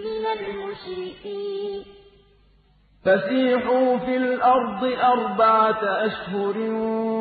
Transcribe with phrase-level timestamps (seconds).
[0.06, 1.93] مِّنَ الْمُشْرِكِينَ.
[3.04, 6.56] فَسِيحُوا فِي الْأَرْضِ أَرْبَعَةَ أَشْهُرٍ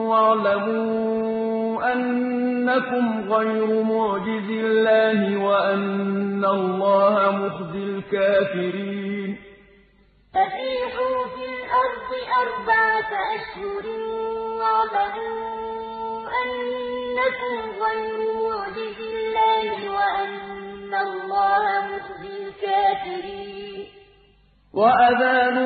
[0.10, 9.38] وَاعْلَمُوا أَنَّكُمْ غَيْرُ مُعْجِزِي اللَّهِ وَأَنَّ اللَّهَ مُخْزِي الْكَافِرِينَ
[10.36, 12.10] فَسِيحُوا فِي الْأَرْضِ
[12.44, 13.86] أَرْبَعَةَ أَشْهُرٍ
[14.60, 23.63] وَاعْلَمُوا أَنَّكُمْ غَيْرُ مُعْجِزِي اللَّهِ وَأَنَّ اللَّهَ مُخْزِي الْكَافِرِينَ
[24.74, 25.58] وَأَذَانٌ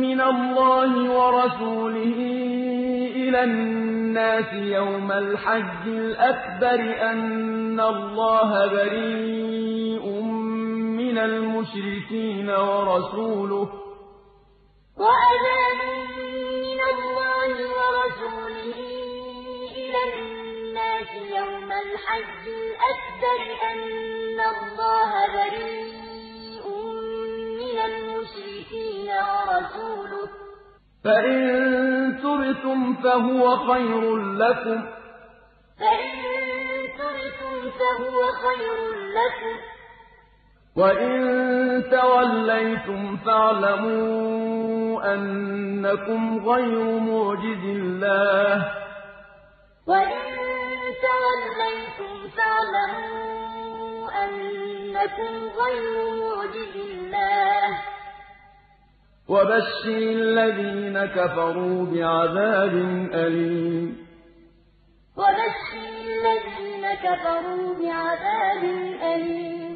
[0.00, 2.18] مِّنَ اللَّهِ وَرَسُولِهِ
[3.16, 6.80] إِلَى النَّاسِ يَوْمَ الْحَجِّ الْأَكْبَرِ
[7.10, 10.04] أَنَّ اللَّهَ بَرِيءٌ
[11.00, 13.68] مِّنَ الْمُشْرِكِينَ وَرَسُولُهُ.
[15.04, 15.80] وَأَذَانٌ
[16.66, 18.78] مِّنَ اللَّهِ وَرَسُولِهِ
[19.80, 23.40] إِلَى النَّاسِ يَوْمَ الْحَجِّ الْأَكْبَرِ
[23.72, 26.05] أَنَّ اللَّهَ بَرِيءٌ
[27.76, 30.30] مِّنَ الْمُشْرِكِينَ وَرَسُولُهُ ۚ.
[31.04, 31.38] فَإِن
[32.22, 34.86] تُبْتُمْ فَهُوَ خَيْرٌ لَّكُمْ ۖ.
[40.76, 41.14] وَإِن
[41.90, 48.86] تَوَلَّيْتُمْ فَاعْلَمُوا أَنَّكُمْ غَيْرُ مُعْجِزِي اللَّهِ ۗ.
[59.28, 62.74] وَبَشِّرِ الَّذِينَ كَفَرُوا بِعَذَابٍ
[63.14, 64.06] أَلِيمٍ.
[65.16, 68.64] وَبَشِّرِ الَّذِينَ كَفَرُوا بِعَذَابٍ
[69.14, 69.75] أَلِيمٍ.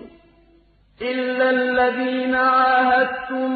[1.02, 3.50] إِلَّا الَّذِينَ عَاهَدتُّم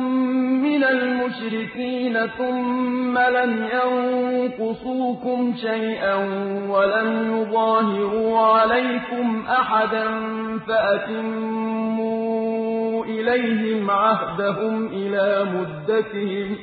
[0.62, 6.14] مِّنَ الْمُشْرِكِينَ ثُمَّ لَمْ يَنقُصُوكُمْ شَيْئًا
[6.68, 10.04] وَلَمْ يُظَاهِرُوا عَلَيْكُمْ أَحَدًا
[10.68, 12.24] فَأَتِمُّوا
[13.04, 16.58] إِلَيْهِمْ عَهْدَهُمْ إِلَىٰ مُدَّتِهِمْ ۚ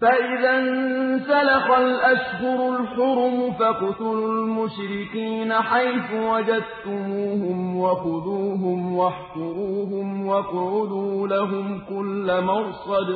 [0.00, 13.08] فَإِذَا انسَلَخَ الْأَشْهُرُ الْحُرُمُ فَاقْتُلُوا الْمُشْرِكِينَ حَيْثُ وَجَدتُّمُوهُمْ وَخُذُوهُمْ وَاحْصُرُوهُمْ وَاقْعُدُوا لَهُمْ كُلَّ مَرْصَدٍ.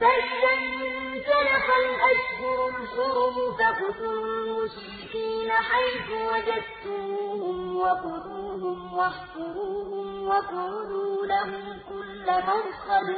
[0.00, 13.08] فَإِذَا انسَلَخَ الْأَشْهُرُ الْحُرُمُ فَاقْتُلُوا الْمُشْرِكِينَ حَيْثُ وَجَدتُّمُوهُمْ وَخُذُوهُمْ وَاحْصُرُوهُمْ وَاقْعُدُوا لَهُمْ كُلَّ مَرْصَدٍ.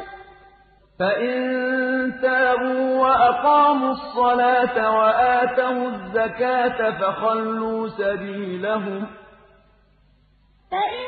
[0.99, 9.09] فَإِن تَابُوا وَأَقَامُوا الصَّلَاةَ وَآتَوُا الزَّكَاةَ فَخَلُّوا سَبِيلَهُمْ ۚ
[10.71, 11.07] فَإِن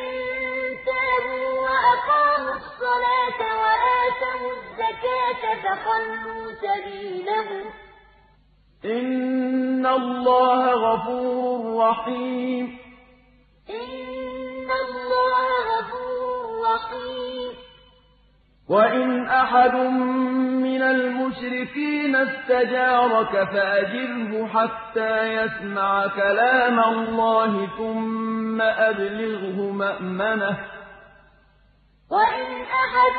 [0.90, 7.74] تَابُوا وَأَقَامُوا الصَّلَاةَ وَآتَوُا الزَّكَاةَ فَخَلُّوا سَبِيلَهُمْ ۚ
[8.84, 12.78] إِنَّ اللَّهَ غَفُورٌ رَّحِيمٌ
[13.70, 17.29] إِنَّ اللَّهَ غَفُورٌ رَّحِيمٌ
[18.70, 19.74] وَإِنْ أَحَدٌ
[20.66, 30.60] مِّنَ الْمُشْرِكِينَ اسْتَجَارَكَ فَأَجِرْهُ حَتَّىٰ يَسْمَعَ كَلَامَ اللَّهِ ثُمَّ أَبْلِغْهُ مَأْمَنَهُ ۚ
[32.10, 32.46] وَإِنْ
[32.82, 33.16] أَحَدٌ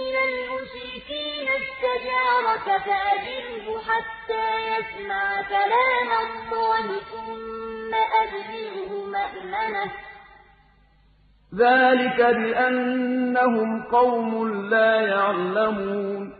[0.00, 7.92] مِّنَ الْمُشْرِكِينَ اسْتَجَارَكَ فَأَجِرْهُ حَتَّىٰ يَسْمَعَ كَلَامَ اللَّهِ ثُمَّ
[8.22, 10.11] أَبْلِغْهُ مَأْمَنَهُ ۚ
[11.54, 16.32] ذَٰلِكَ بِأَنَّهُمْ قَوْمٌ لَّا يَعْلَمُونَ.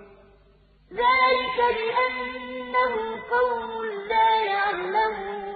[0.93, 3.70] ذَٰلِكَ بِأَنَّهُمْ قَوْمٌ
[4.09, 5.51] لَّا يَعْلَمُونَ.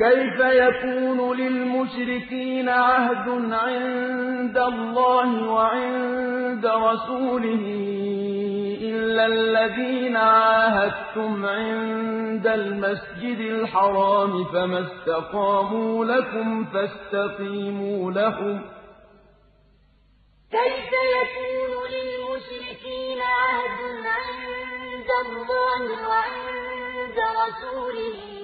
[0.00, 7.64] كَيْفَ يَكُونُ لِلْمُشْرِكِينَ عَهْدٌ عِندَ اللَّهِ وَعِندَ رَسُولِهِ
[8.90, 18.64] إِلَّا الَّذِينَ عَاهَدتُّمْ عِندَ الْمَسْجِدِ الْحَرَامِ فَمَا اسْتَقَامُوا لَكُمْ فَاسْتَقِيمُوا لَهُمْ ۚ
[20.56, 23.78] كَيْفَ يَكُونُ لِلْمُشْرِكِينَ عَهْدٌ
[24.16, 28.39] عِندَ اللَّهِ وَعِندَ رَسُولِهِ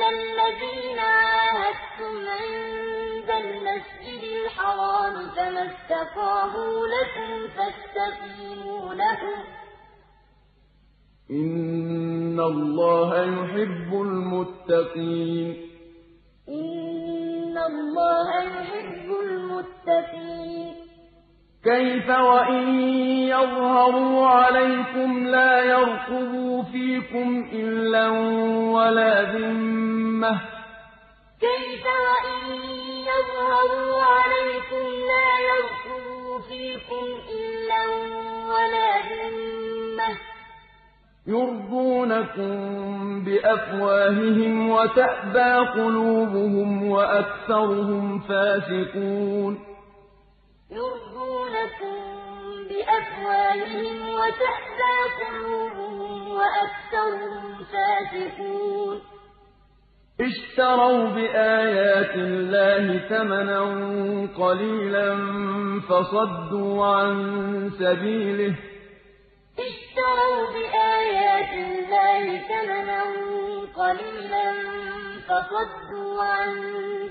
[0.00, 9.46] إِلَّا الَّذِينَ عَاهَدتُّمْ عِندَ الْمَسْجِدِ الْحَرَامِ فَمَا اسْتَقَامُوا لَكُمْ فَاسْتَقِيمُوا لَهُمْ ۚ.
[11.30, 15.70] إِنَّ اللَّهَ يُحِبُّ الْمُتَّقِينَ.
[21.64, 22.80] كَيْفَ وَإِن
[23.28, 28.08] يَظْهَرُوا عَلَيْكُمْ لَا يَرْقُبُوا فِيكُمْ إِلًّا
[28.76, 30.42] وَلَا ذِمَّةً ۚ.
[31.40, 32.40] كَيْفَ وَإِن
[33.12, 37.04] يَظْهَرُوا عَلَيْكُمْ لَا يَرْقُبُوا فِيكُمْ
[37.38, 37.82] إِلًّا
[38.52, 40.20] وَلَا ذِمَّةً ۚ.
[41.26, 42.54] يُرْضُونَكُم
[43.24, 49.69] بِأَفْوَاهِهِمْ وَتَأْبَىٰ قُلُوبُهُمْ وَأَكْثَرُهُمْ فَاسِقُونَ.
[50.72, 51.96] يُرْضُونَكُم
[52.68, 54.08] بِأَفْوَاهِهِمْ
[55.28, 59.00] قُلُوبُهُمْ وَأَكْثَرُهُمْ فَاسِقُونَ.
[60.20, 63.60] اشْتَرَوْا بِآيَاتِ اللَّهِ ثَمَنًا
[64.38, 65.16] قَلِيلًا
[65.88, 68.60] فَصَدُّوا عَن سَبِيلِهِ ۚ.
[69.58, 73.02] اشْتَرَوْا بِآيَاتِ اللَّهِ ثَمَنًا
[73.76, 74.52] قَلِيلًا
[75.28, 76.52] فَصَدُّوا عَن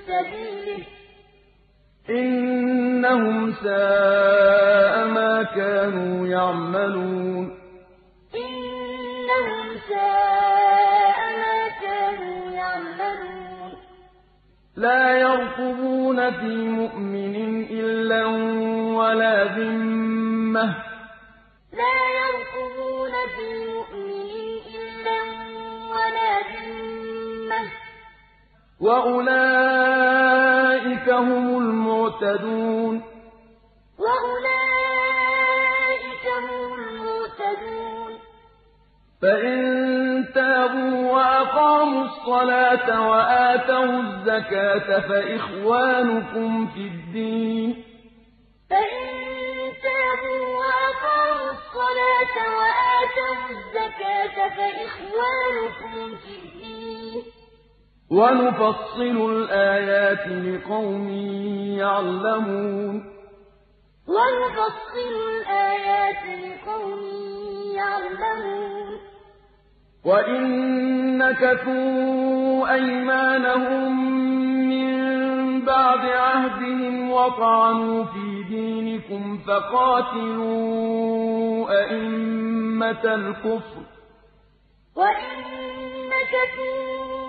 [0.07, 0.98] سَبِيلِهِ ۚ.
[2.09, 7.45] إِنَّهُمْ سَاءَ مَا كَانُوا يَعْمَلُونَ.
[8.35, 13.71] إِنَّهُمْ سَاءَ مَا كَانُوا يَعْمَلُونَ.
[14.75, 17.35] لَا يَرْقُبُونَ فِي مُؤْمِنٍ
[17.71, 18.25] إِلًّا
[18.97, 20.75] وَلَا ذِمَّةً ۚ.
[21.73, 24.31] لَا يَرْقُبُونَ فِي مُؤْمِنٍ
[24.75, 25.19] إِلًّا
[25.93, 27.73] وَلَا ذِمَّةً ۚ.
[31.09, 32.95] وَأُولَٰئِكَ هُمُ الْمُعْتَدُونَ
[33.99, 35.05] وَأُولَٰئِكَ
[36.45, 38.11] هُمُ الْمُعْتَدُونَ
[39.21, 39.59] فَإِن
[40.35, 47.75] تَابُوا وَأَقَامُوا الصَّلَاةَ وَآتَوُا الزَّكَاةَ فَإِخْوَانُكُمْ فِي الدِّينِ ۗ.
[48.69, 49.05] فَإِن
[49.87, 56.58] تَابُوا وَأَقَامُوا الصَّلَاةَ وَآتَوُا الزَّكَاةَ فَإِخْوَانُكُمْ فِي الدِّينِ ۗ.
[58.11, 61.09] وَنُفَصِّلُ الْآيَاتِ لِقَوْمٍ
[61.77, 63.03] يَعْلَمُونَ.
[64.07, 67.01] وَنُفَصِّلُ الْآيَاتِ لِقَوْمٍ
[67.75, 68.99] يَعْلَمُونَ.
[70.05, 70.43] وَإِن
[71.17, 73.91] نَّكَثُوا أَيْمَانَهُم
[74.69, 74.89] مِّن
[75.65, 80.49] بَعْدِ عَهْدِهِمْ وَطَعَنُوا فِي دِينِكُمْ فَقَاتِلُوا
[81.81, 83.87] أَئِمَّةَ الْكُفْرِ ۙ.
[84.95, 85.35] وَإِن
[86.13, 87.28] نَّكَثُوا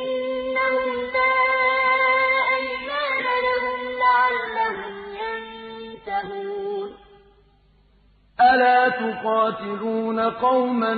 [8.41, 10.93] أَلَا تُقَاتِلُونَ قَوْمًا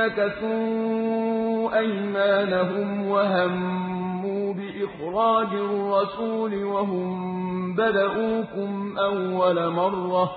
[0.00, 7.08] نَّكَثُوا أَيْمَانَهُمْ وَهَمُّوا بِإِخْرَاجِ الرَّسُولِ وَهُم
[7.76, 10.30] بَدَءُوكُمْ أَوَّلَ مَرَّةٍ ۚ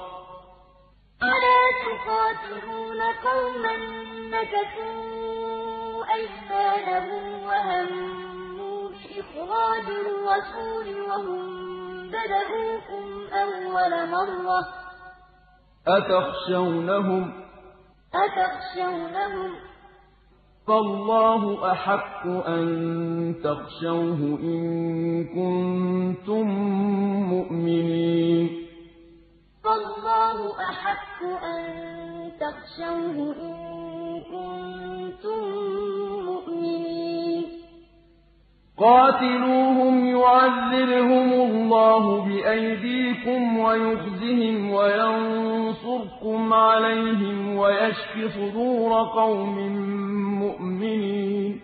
[1.24, 3.75] أَلَا تُقَاتِلُونَ قَوْمًا
[4.36, 11.43] نَّكَثُوا أَيْمَانَهُمْ وَهَمُّوا بِإِخْرَاجِ الرَّسُولِ وَهُم
[12.13, 13.03] بَدَءُوكُمْ
[13.43, 14.80] أَوَّلَ مَرَّةٍ ۚ
[15.88, 17.33] أَتَخْشَوْنَهُمْ ۚ؟
[18.15, 19.61] أَتَخْشَوْنَهُمْ ۚ؟
[20.67, 24.61] فَاللَّهُ أَحَقُّ أَن تَخْشَوْهُ إِن
[25.25, 26.47] كُنتُم
[27.33, 28.50] مُّؤْمِنِينَ.
[29.63, 30.38] فَاللَّهُ
[30.69, 31.61] أَحَقُّ أَن
[32.39, 33.55] تَخْشَوْهُ إِن
[34.21, 35.39] كُنتُم
[36.25, 36.90] مُّؤْمِنِينَ.
[38.81, 49.57] قَاتِلُوهُمْ يُعَذِّبْهُمُ اللَّهُ بِأَيْدِيكُمْ وَيُخْزِهِمْ وَيَنصُرْكُمْ عَلَيْهِمْ وَيَشْفِ صُدُورَ قَوْمٍ
[50.43, 51.61] مُّؤْمِنِينَ.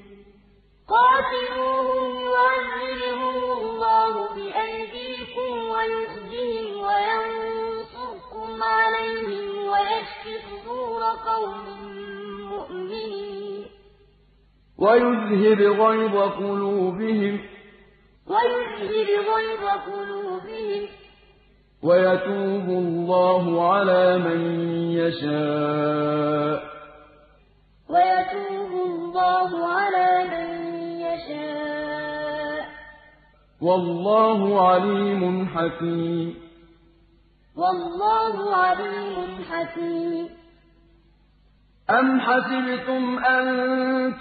[0.94, 11.66] قَاتِلُوهُمْ يُعَذِّبْهُمُ اللَّهُ بِأَيْدِيكُمْ وَيُخْزِهِمْ وَيَنصُرْكُمْ عَلَيْهِمْ وَيَشْفِ صُدُورَ قَوْمٍ
[12.54, 13.27] مُّؤْمِنِينَ.
[14.78, 17.40] وَيُذْهِبْ غَيْظَ قُلُوبِهِمْ
[18.28, 20.88] وَيُذْهِبْ غَيْظَ قُلُوبِهِمْ
[21.84, 24.60] وَيَتُوبُ اللَّهُ عَلَىٰ مَن
[24.92, 26.68] يَشَاءُ ۗ.
[27.90, 30.50] وَيَتُوبُ اللَّهُ عَلَىٰ مَن
[31.02, 32.70] يَشَاءُ ۗ.
[33.62, 36.36] والله عليم حكيم.
[37.58, 40.37] والله عليم حكيم.
[41.90, 43.46] أَمْ حَسِبْتُمْ أَن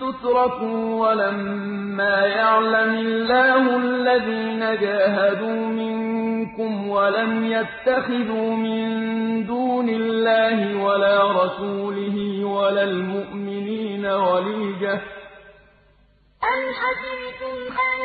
[0.01, 12.83] تُتْرَكُوا وَلَمَّا يَعْلَمِ اللَّهُ الَّذِينَ جَاهَدُوا مِنكُمْ وَلَمْ يَتَّخِذُوا مِن دُونِ اللَّهِ وَلَا رَسُولِهِ وَلَا
[12.83, 14.95] الْمُؤْمِنِينَ وَلِيجَةً
[16.53, 17.57] أَمْ حَسِبْتُمْ
[17.89, 17.99] أَن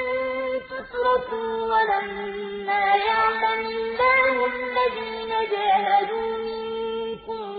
[0.72, 6.41] تُتْرَكُوا وَلَمَّا يَعْلَمِ اللَّهُ الَّذِينَ جَاهَدُوا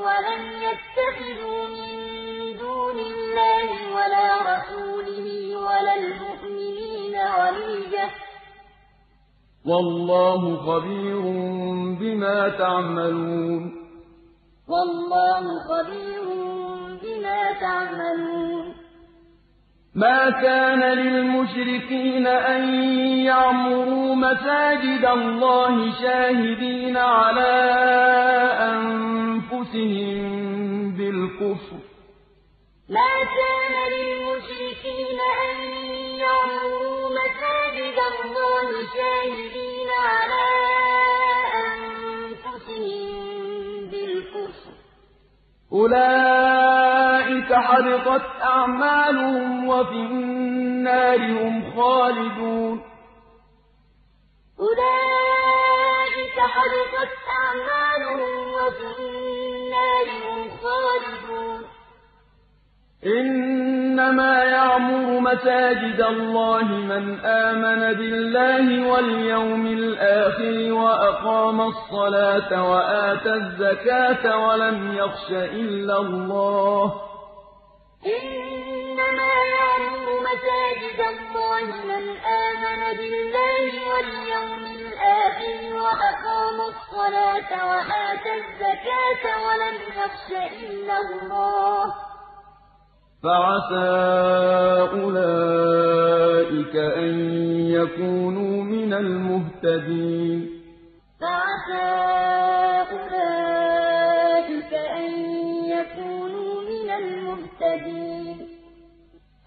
[0.07, 1.91] وَلَمْ يَتَّخِذُوا مِن
[2.59, 8.15] دُونِ اللَّهِ وَلَا رَسُولِهِ وَلَا الْمُؤْمِنِينَ وَلِيجَةً ۚ.
[9.67, 11.21] وَاللَّهُ خَبِيرٌ
[12.01, 13.63] بِمَا تَعْمَلُونَ.
[14.69, 16.25] وَاللَّهُ خَبِيرٌ
[17.03, 18.75] بِمَا تَعْمَلُونَ.
[19.95, 22.75] مَا كَانَ لِلْمُشْرِكِينَ أَن
[23.31, 27.63] يَعْمُرُوا مَسَاجِدَ اللَّهِ شَاهِدِينَ عَلَىٰ
[28.71, 29.22] أَنفُسِهِم
[30.99, 31.89] بِالْكُفْرِ ۚ.
[32.89, 35.57] مَا كَانَ لِلْمُشْرِكِينَ أَن
[36.25, 40.53] يَعْمُرُوا مَسَاجِدَ اللَّهِ شَاهِدِينَ عَلَىٰ
[41.67, 43.11] أَنفُسِهِم
[43.91, 44.81] بِالْكُفْرِ ۚ.
[45.73, 52.77] أُولَٰئِكَ حَبِطَتْ أَعْمَالُهُمْ وَفِي النَّارِ هُمْ خَالِدُونَ.
[54.61, 59.42] أُولَٰئِكَ حَبِطَتْ أَعْمَالُهُمْ وَفِي النَّارِ
[60.63, 61.65] خَالِدُونَ.
[63.07, 75.31] إِنَّمَا يَعْمُرُ مَسَاجِدَ اللَّهِ مَنْ آمَنَ بِاللَّهِ وَالْيَوْمِ الْآخِرِ وَأَقَامَ الصَّلَاةَ وَآتَى الزَّكَاةَ وَلَمْ يَخْشَ
[75.31, 76.93] إِلَّا اللَّهَ ۖ.
[78.07, 82.05] إِنَّمَا يَعْمُرُ مَسَاجِدَ اللَّهِ مَنْ
[82.47, 84.72] آمَنَ بِاللَّهِ وَالْيَوْمِ
[85.03, 90.29] الْآخِرِ وَأَقَامَ الصَّلَاةَ وَآتَى الزَّكَاةَ وَلَمْ يَخْشَ
[90.63, 91.89] إِلَّا اللَّهَ ۖ.
[93.23, 93.91] فَعَسَىٰ
[94.99, 97.13] أُولَٰئِكَ أَن
[97.71, 100.39] يَكُونُوا مِنَ الْمُهْتَدِينَ.
[101.21, 101.91] فَعَسَىٰ
[102.93, 105.11] أُولَٰئِكَ أَن
[105.75, 108.39] يَكُونُوا مِنَ الْمُهْتَدِينَ.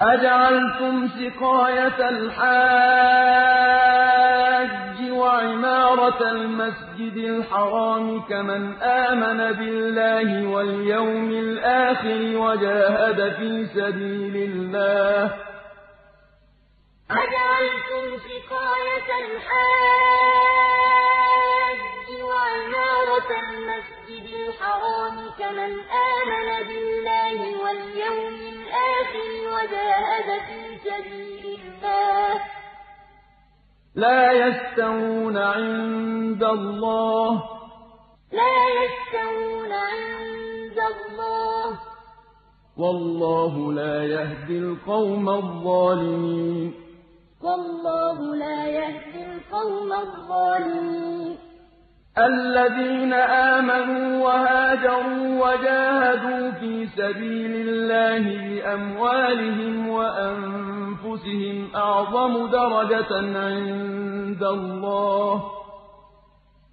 [0.01, 4.14] أَجَعَلْتُمْ سِقَايَةَ الْحَاجِّ
[5.45, 15.31] وَعِمَارَةَ الْمَسْجِدِ الْحَرَامِ كَمَنْ آمَنَ بِاللَّهِ وَالْيَوْمِ الْآخِرِ وَجَاهَدَ فِي سَبِيلِ اللَّهِ ۚ.
[17.11, 19.79] أَجَعَلْتُمْ سِقَايَةَ الْحَاجِّ
[22.29, 25.71] وَعِمَارَةَ الْمَسْجِدِ الْحَرَامِ كَمَنْ
[26.13, 32.54] آمَنَ بِاللَّهِ وَالْيَوْمِ الْآخِرِ وَجَاهَدَ فِي سَبِيلِ اللَّهِ ۚ.
[33.95, 37.41] لَا يَسْتَوُونَ عِندَ اللَّهِ ۗ.
[38.33, 41.77] لَا يَسْتَوُونَ عِندَ اللَّهِ ۗ.
[42.77, 46.73] وَاللَّهُ لَا يَهْدِي الْقَوْمَ الظَّالِمِينَ.
[47.43, 51.37] وَاللَّهُ لَا يَهْدِي الْقَوْمَ الظَّالِمِينَ.
[52.17, 60.74] الَّذِينَ آمَنُوا وَهَاجَرُوا وَجَاهَدُوا فِي سَبِيلِ اللَّهِ بِأَمْوَالِهِمْ وَأَنفُسِهِمْ
[61.75, 63.11] أَعْظَمُ دَرَجَةً
[63.45, 65.41] عِندَ اللَّهِ ۚ.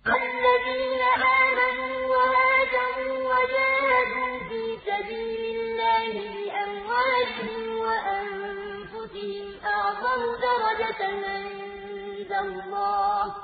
[0.06, 1.02] الَّذِينَ
[1.42, 11.00] آمَنُوا وَهَاجَرُوا وَجَاهَدُوا فِي سَبِيلِ اللَّهِ بِأَمْوَالِهِمْ وَأَنفُسِهِمْ أَعْظَمُ دَرَجَةً
[11.32, 13.34] عِندَ اللَّهِ ۚ.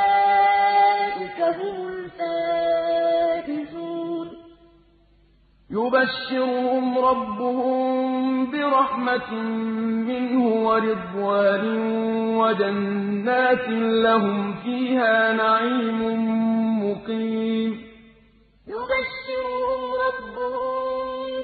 [5.76, 9.30] يُبَشِّرُهُمْ رَبُّهُم بِرَحْمَةٍ
[10.10, 11.64] مِّنْهُ وَرِضْوَانٍ
[12.40, 13.68] وَجَنَّاتٍ
[14.06, 16.00] لَّهُمْ فِيهَا نَعِيمٌ
[16.84, 17.70] مُّقِيمٌ.
[18.74, 20.76] يُبَشِّرُهُمْ رَبُّهُم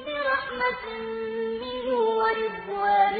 [0.07, 0.83] بِرَحْمَةٍ
[1.63, 3.17] مِّنْهُ وَرِضْوَانٍ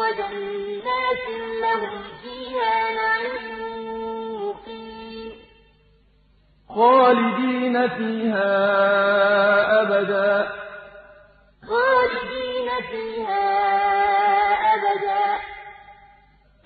[0.00, 1.26] وَجَنَّاتٍ
[1.64, 3.57] لَّهُمْ فِيهَا نَعِيمٌ
[6.68, 8.52] خَالِدِينَ فِيهَا
[9.82, 10.48] أَبَدًا ۖ.
[11.68, 13.46] خَالِدِينَ فِيهَا
[14.74, 15.40] أَبَدًا ۖ.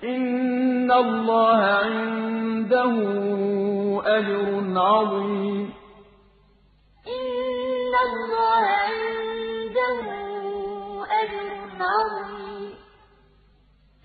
[0.03, 2.95] إِنَّ اللَّهَ عِندَهُ
[4.05, 4.45] أَجْرٌ
[4.77, 5.73] عَظِيمٌ.
[7.07, 9.99] إِنَّ اللَّهَ عِندَهُ
[11.21, 11.47] أَجْرٌ
[11.79, 12.42] عَظِيمٌ.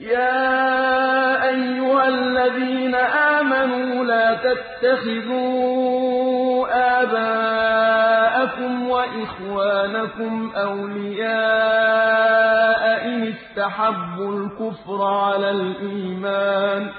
[0.00, 5.48] يَا أَيُّهَا الَّذِينَ آمَنُوا لَا تَتَّخِذُوا
[7.02, 11.28] آبَاءَكُمْ وَإِخْوَانَكُمْ أَوْلِيَاءَ
[13.06, 16.92] إِنِ اسْتَحَبُّوا الْكُفْرَ عَلَى الْإِيمَانِ ۚ.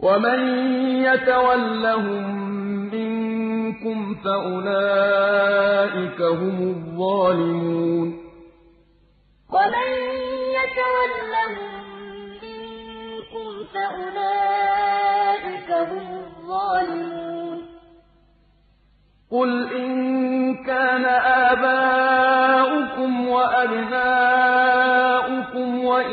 [0.00, 0.40] وَمَن
[1.04, 2.24] يَتَوَلَّهُم
[2.94, 8.08] مِّنكُمْ فَأُولَٰئِكَ هُمُ الظَّالِمُونَ.
[9.50, 9.88] وَمَن
[10.58, 11.72] يَتَوَلَّهُم
[12.44, 17.58] مِّنكُمْ فَأُولَٰئِكَ هُمُ الظَّالِمُونَ.
[19.30, 19.90] قُلْ إِن
[20.64, 21.04] كَانَ
[21.50, 24.77] آبَاؤُكُمْ وَأَبْنَاؤُكُمْ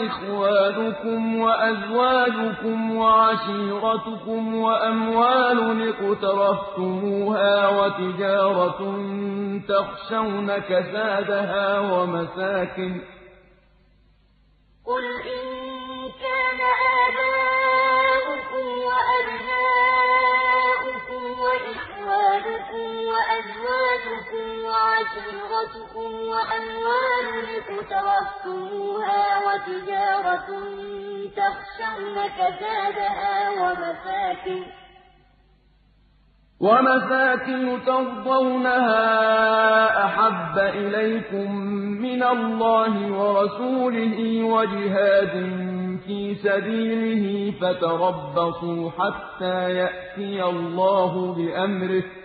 [0.05, 8.79] وَإِخْوَانُكُمْ وَأَزْوَاجُكُمْ وَعَشِيرَتُكُمْ وَأَمْوَالٌ اقْتَرَفْتُمُوهَا وَتِجَارَةٌ
[9.67, 13.01] تَخْشَوْنَ كَسَادَهَا وَمَسَاكِنُ
[23.11, 27.27] وَأَزْوَاجُكُمْ وَعَشِيرَتُكُمْ وَأَمْوَالٌ
[27.59, 30.49] اقْتَرَفْتُمُوهَا وَتِجَارَةٌ
[31.39, 33.35] تَخْشَوْنَ كَسَادَهَا
[36.59, 39.05] وَمَسَاكِنُ تَرْضَوْنَهَا
[40.05, 41.55] أَحَبَّ إِلَيْكُم
[42.05, 45.33] مِّنَ اللَّهِ وَرَسُولِهِ وَجِهَادٍ
[46.05, 47.25] فِي سَبِيلِهِ
[47.61, 52.24] فَتَرَبَّصُوا حَتَّىٰ يَأْتِيَ اللَّهُ بِأَمْرِهِ ۗ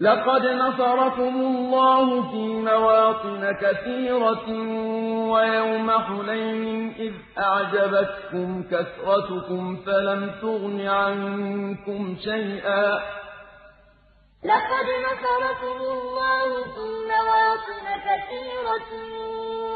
[0.00, 4.48] لَقَدْ نَصَرَكُمُ اللَّهُ فِي مَوَاطِنَ كَثِيرَةٍ
[5.30, 12.86] وَيَوْمَ حُنَيْنٍ إِذْ أَعْجَبَتْكُمْ كَثْرَتُكُمْ فَلَمْ تُغْنِ عَنكُمْ شَيْئًا.
[14.44, 18.90] لقد نصركم الله في مواطن كثيرة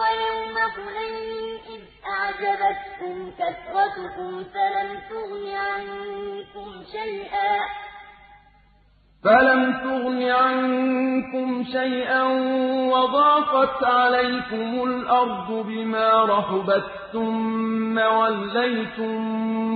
[0.00, 1.82] ويوم حنين إذ
[2.14, 7.87] أعجبتكم كثرتكم فلم تغن عنكم شيئا.
[9.24, 12.22] فَلَمْ تُغْنِ عَنكُمْ شَيْئًا
[12.92, 19.14] وَضَاقَتْ عَلَيْكُمُ الْأَرْضُ بِمَا رَحُبَتْ ثُمَّ وَلَّيْتُم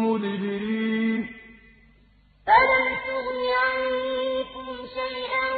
[0.06, 1.20] مُّدْبِرِينَ
[2.46, 4.66] فَلَمْ تُغْنِ عَنكُمْ
[4.98, 5.48] شَيْئًا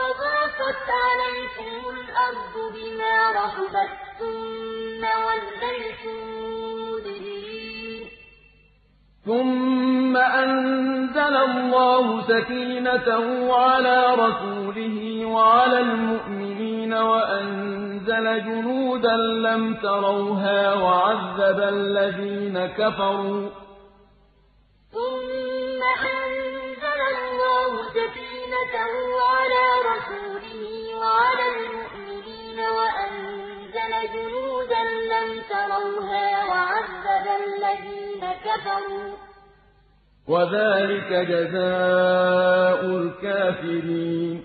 [0.00, 6.35] وَضَاقَتْ عَلَيْكُمُ الْأَرْضُ بِمَا رَحُبَتْ ثُمَّ وَلَّيْتُم
[9.26, 23.48] ثُمَّ أَنزَلَ اللَّهُ سَكِينَتَهُ عَلَىٰ رَسُولِهِ وَعَلَى الْمُؤْمِنِينَ وَأَنزَلَ جُنُودًا لَّمْ تَرَوْهَا وَعَذَّبَ الَّذِينَ كَفَرُوا
[23.48, 23.52] ۚ.
[24.94, 25.80] ثُمَّ
[26.14, 28.92] أَنزَلَ اللَّهُ سَكِينَتَهُ
[29.32, 30.62] عَلَىٰ رَسُولِهِ
[31.00, 33.35] وَعَلَى الْمُؤْمِنِينَ وَأَنزَلَ
[34.14, 39.18] جُنُودًا لَّمْ تَرَوْهَا وَعَذَّبَ الَّذِينَ كَفَرُوا ۚ.
[40.28, 44.36] وَذَٰلِكَ جَزَاءُ الْكَافِرِينَ.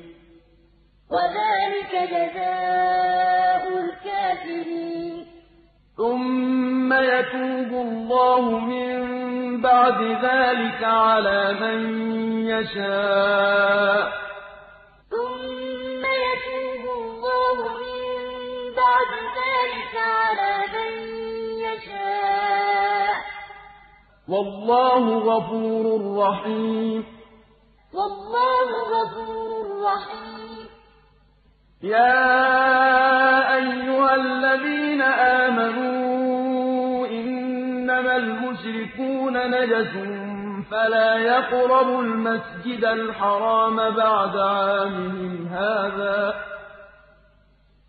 [1.11, 5.25] وَذَٰلِكَ جَزَاءُ الْكَافِرِينَ.
[5.97, 8.97] ثُمَّ يَتُوبُ اللَّهُ مِن
[9.61, 11.79] بَعْدِ ذَٰلِكَ عَلَىٰ مَن
[12.47, 14.13] يَشَاءُ ۗ.
[15.11, 17.90] ثُمَّ يَتُوبُ اللَّهُ مِن
[18.81, 20.91] بَعْدِ ذَٰلِكَ عَلَىٰ مَن
[21.65, 23.17] يَشَاءُ ۗ.
[24.27, 25.85] وَاللَّهُ غَفُورٌ
[26.23, 27.03] رَّحِيمٌ.
[27.93, 29.49] وَاللَّهُ غَفُورٌ
[29.85, 30.67] رَّحِيمٌ.
[31.83, 39.93] يَا أَيُّهَا الَّذِينَ آمَنُوا إِنَّمَا الْمُشْرِكُونَ نَجَسٌ
[40.71, 46.35] فَلَا يَقْرَبُوا الْمَسْجِدَ الْحَرَامَ بَعْدَ عَامِهِمْ هَٰذَا ۚ.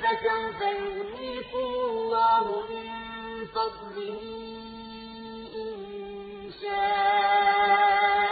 [0.00, 2.86] فسوف يغنيكم الله من
[3.46, 4.20] فضله
[5.56, 5.72] إن
[6.62, 8.30] شاء.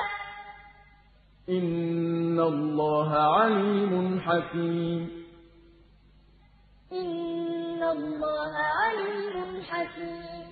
[6.92, 10.47] إن الله عليم حكيم.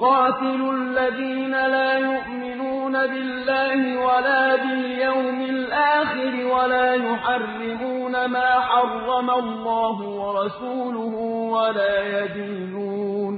[0.00, 11.14] قاتلوا الذين لا يؤمنون بالله ولا باليوم الآخر ولا يحرمون ما حرم الله ورسوله
[11.54, 13.34] ولا يدينون.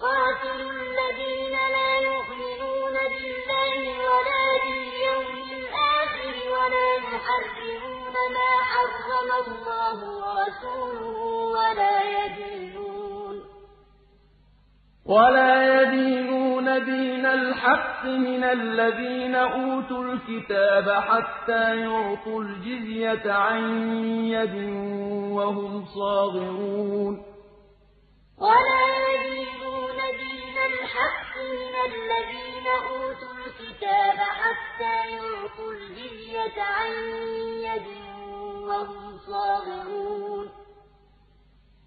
[0.00, 11.16] قاتلوا الذين لا يؤمنون بالله ولا باليوم الآخر ولا يحرمون ما حرم الله ورسوله
[11.56, 12.83] ولا يدينون.
[15.06, 23.62] ولا يدينون دين الحق من الذين أوتوا الكتاب حتى يعطوا الجزية عن
[24.24, 24.54] يد
[25.30, 27.22] وهم صاغرون.
[28.38, 36.92] ولا يدينون دين الحق من الذين أوتوا الكتاب حتى يعطوا الجزية عن
[37.68, 37.86] يد
[38.68, 40.63] وهم صاغرون.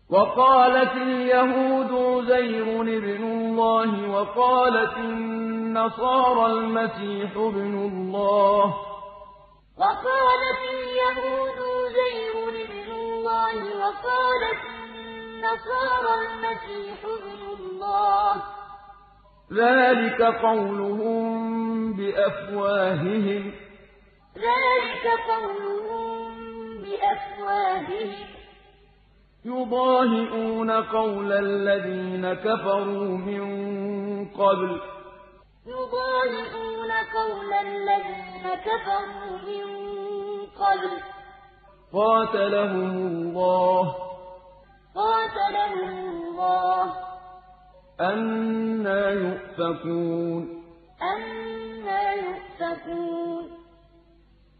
[0.09, 8.63] وقالت اليهود عزير ابن الله وقالت النصارى المسيح ابن الله.
[9.77, 11.59] وقالت اليهود
[11.99, 18.33] زير ابن الله وقالت النصارى المسيح ابن الله.
[19.53, 23.51] ذلك قولهم بأفواههم.
[24.37, 26.37] ذلك قولهم
[26.77, 28.36] بأفواههم.
[29.47, 33.45] يضاهئون قول الذين كفروا من
[34.25, 34.81] قبل.
[35.67, 39.65] يضاهئون قول الذين كفروا من
[40.59, 40.89] قبل.
[41.93, 43.95] قاتلهم الله.
[44.95, 46.93] قاتلهم الله.
[48.01, 50.63] أنا يؤفكون.
[51.01, 53.56] أنا يؤفكون.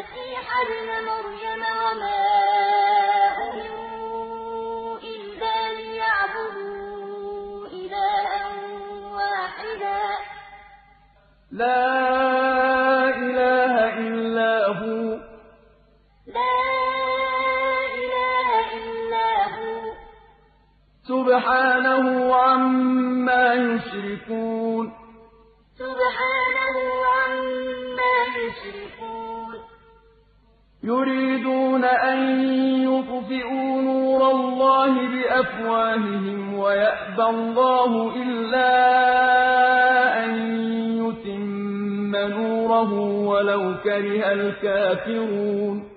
[0.00, 2.20] والمسيح ابن مريم وما
[3.48, 8.44] أمروا إلا ليعبدوا إلها
[9.12, 10.02] واحدا.
[11.52, 11.84] لا
[13.16, 15.18] إله إلا هو.
[16.26, 16.56] لا
[18.00, 19.80] إله إلا هو.
[21.08, 24.09] سبحانه عما يشركون.
[30.84, 32.42] يريدون أن
[32.82, 38.70] يطفئوا نور الله بأفواههم ويأبى الله إلا
[40.24, 40.30] أن
[40.96, 42.92] يتم نوره
[43.26, 45.89] ولو كره الكافرون.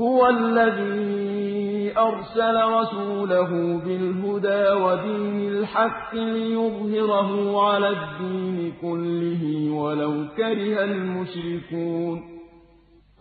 [0.00, 3.50] هو الذي أرسل رسوله
[3.84, 12.38] بالهدى ودين الحق ليظهره على الدين كله ولو كره المشركون.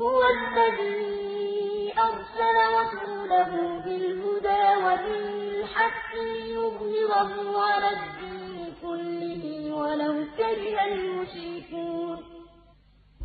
[0.02, 3.52] هو الذي أرسل رسوله
[3.86, 12.37] بالهدى ودين الحق ليظهره على الدين كله ولو كره المشركون.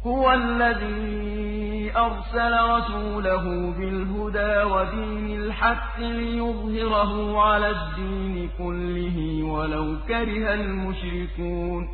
[0.06, 3.44] هو الذي أرسل رسوله
[3.78, 11.88] بالهدى ودين الحق ليظهره على الدين كله ولو كره المشركون.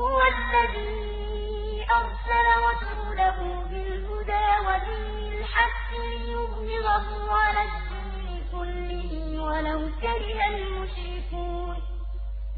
[0.00, 3.38] هو الذي أرسل رسوله
[3.70, 9.10] بالهدى ودين الحق ليظهره على الدين كله
[9.42, 11.76] ولو كره المشركون.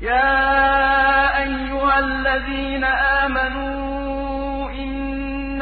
[0.01, 4.50] يا أيها الذين آمنوا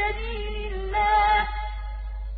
[0.00, 1.48] سبيل الله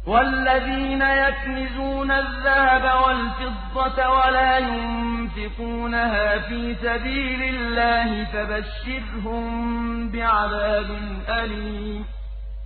[0.07, 9.43] والذين يكنزون الذهب والفضة ولا ينفقونها في سبيل الله فبشرهم
[10.13, 10.91] بعذاب
[11.29, 12.05] أليم.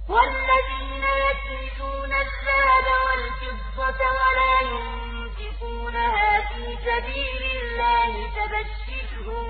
[0.09, 9.47] والذين يكنزون الذهب والفضة ولا ينفقونها في سبيل الله فبشرهم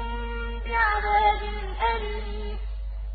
[0.66, 1.42] بعذاب
[1.94, 2.43] أليم.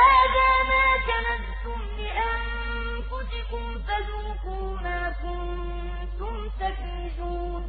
[0.00, 7.62] هذا ما كنزتم لأنفسكم فذوقوا ما كنتم تكنزون.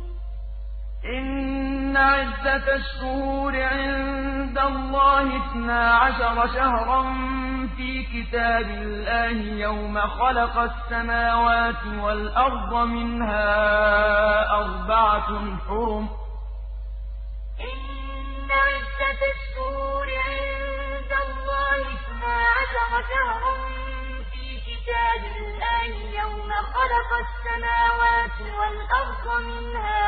[1.06, 7.04] إن عدة الشهور عند الله اثنا عشر شهرا
[7.78, 13.46] في كتاب الله يوم خلق السماوات والأرض منها
[14.52, 16.10] أربعة حرم.
[22.78, 23.54] عشر شهرا
[24.32, 30.00] في كتاب الله يوم خلق السماوات والأرض منها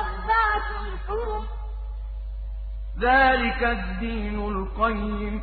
[0.00, 1.46] أربعة حرم.
[3.00, 5.42] ذلك الدين القيم.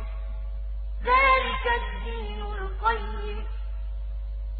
[1.04, 3.46] ذلك الدين القيم.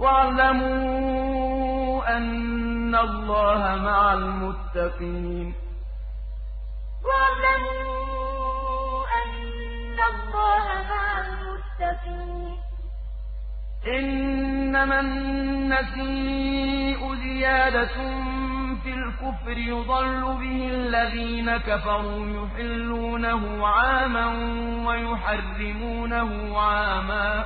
[0.00, 1.36] واعلموا
[2.16, 5.65] أن الله مع المتقين.
[7.06, 11.06] واعلموا أن الله مع
[13.86, 17.94] إنما النسيء زيادة
[18.82, 24.26] في الكفر يضل به الذين كفروا يحلونه عاما
[24.88, 27.44] ويحرمونه عاما.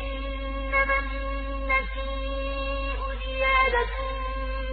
[0.00, 3.86] إنما النسيء زيادة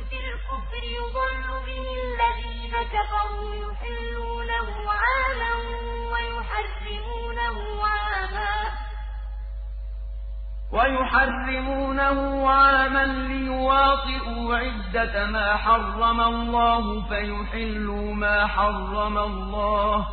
[0.10, 1.57] في الكفر يضل
[2.68, 5.54] الذين كفروا يحلونه عاما
[10.72, 20.08] ويحرمونه عاما ليواطئوا عدة ما حرم الله فيحلوا ما حرم الله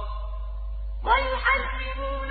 [1.02, 2.24] فيحلوا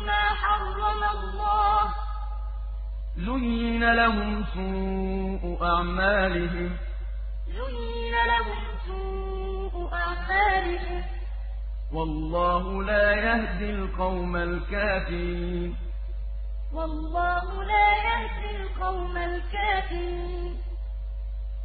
[0.00, 2.07] ما حرم الله.
[3.18, 6.70] زين لهم سوء أعمالهم
[7.46, 11.02] زين لهم سوء أعمالهم
[11.92, 15.76] والله لا يهدي القوم الكافرين
[16.74, 20.56] والله لا يهدي القوم الكافرين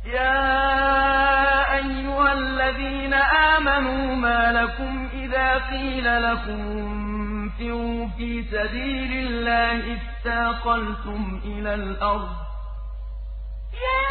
[0.06, 7.03] يا أيها الذين آمنوا ما لكم إذا قيل لكم
[7.64, 12.30] انفروا في سبيل الله استاقلتم إلى الأرض
[13.74, 14.04] يا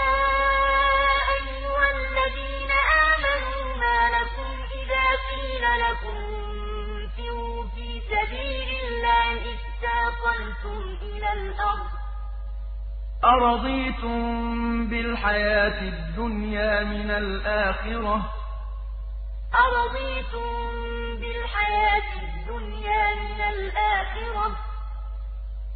[1.37, 2.71] أيها الذين
[3.13, 11.91] آمنوا ما لكم إذا قيل لكم انفروا في سبيل الله استاقلتم إلى الأرض
[13.25, 18.23] أرضيتم بالحياة الدنيا من الآخرة
[19.55, 20.62] أرضيتم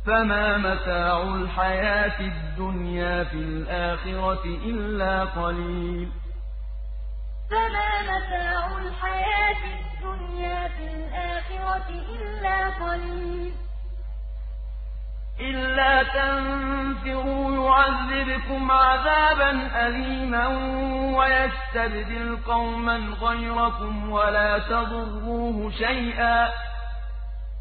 [0.07, 6.09] فما متاع الحياة الدنيا في الآخرة إلا قليل.
[7.51, 13.53] فما متاع الحياة الدنيا في الآخرة إلا قليل.
[15.41, 19.51] إلا تنفروا يعذبكم عذابا
[19.87, 20.47] أليما
[21.19, 26.45] ويستبدل قوما غيركم ولا تضروه شيئا.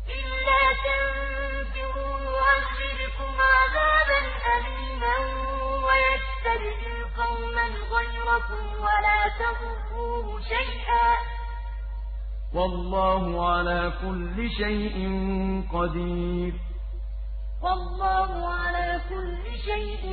[0.08, 1.25] إلا تنفروا
[3.56, 4.20] عذابا
[4.56, 5.18] أليما
[5.88, 11.10] ويستبدل قوما غيركم ولا تضروه شيئا.
[12.54, 14.98] والله على كل شيء
[15.74, 16.54] قدير.
[17.62, 20.04] والله على كل شيء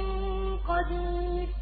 [0.68, 1.61] قدير.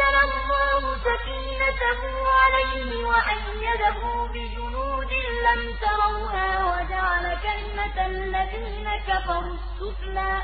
[0.00, 5.12] الله سكينته عليه وأيده بجنود
[5.46, 10.42] لم تروها وجعل كلمة الذين كفروا السفلى.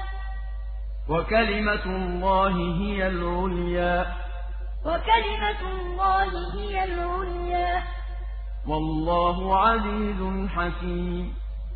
[1.09, 4.17] وكلمة الله هي العليا.
[4.85, 7.83] وكلمة الله هي العليا.
[8.69, 11.35] والله عزيز حكيم.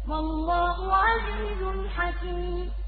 [0.08, 2.87] والله عزيز حكيم.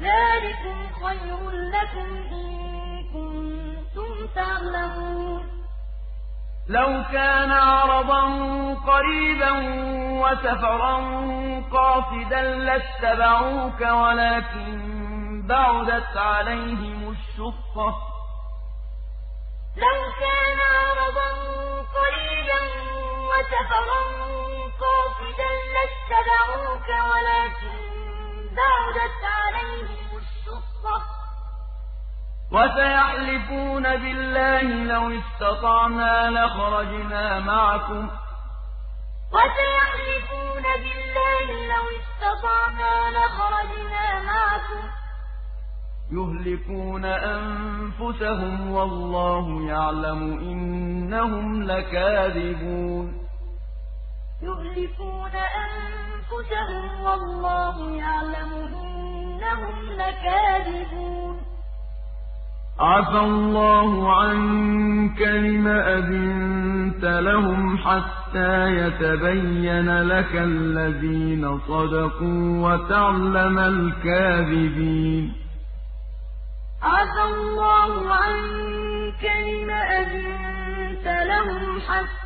[0.00, 2.46] ذلكم خير لكم إن
[3.12, 5.42] كنتم تعلمون.
[6.68, 8.22] لو كان عرضا
[8.74, 9.52] قريبا
[10.22, 10.96] وسفرا
[11.72, 14.76] قاصدا لاتبعوك ولكن
[15.48, 17.88] بعدت عليهم الشقة.
[19.76, 21.28] لو كان عرضا
[21.98, 22.60] قريبا
[23.30, 24.00] وسفرا
[24.80, 27.75] قاصدا لاتبعوك ولكن
[28.56, 31.02] بعدت عليهم الشقة.
[32.52, 38.10] وسيحلفون بالله لو استطعنا لخرجنا معكم.
[39.32, 44.82] وسيحلفون بالله لو استطعنا لخرجنا معكم.
[46.12, 53.28] يهلكون أنفسهم والله يعلم إنهم لكاذبون.
[54.42, 56.05] يهلكون أنفسهم
[57.04, 61.36] والله يعلم إنهم لكاذبون.
[62.80, 75.32] عفى الله عنك لم أذنت لهم حتى يتبين لك الذين صدقوا وتعلم الكاذبين.
[76.82, 82.25] عفى الله عنك لم أذنت لهم حتى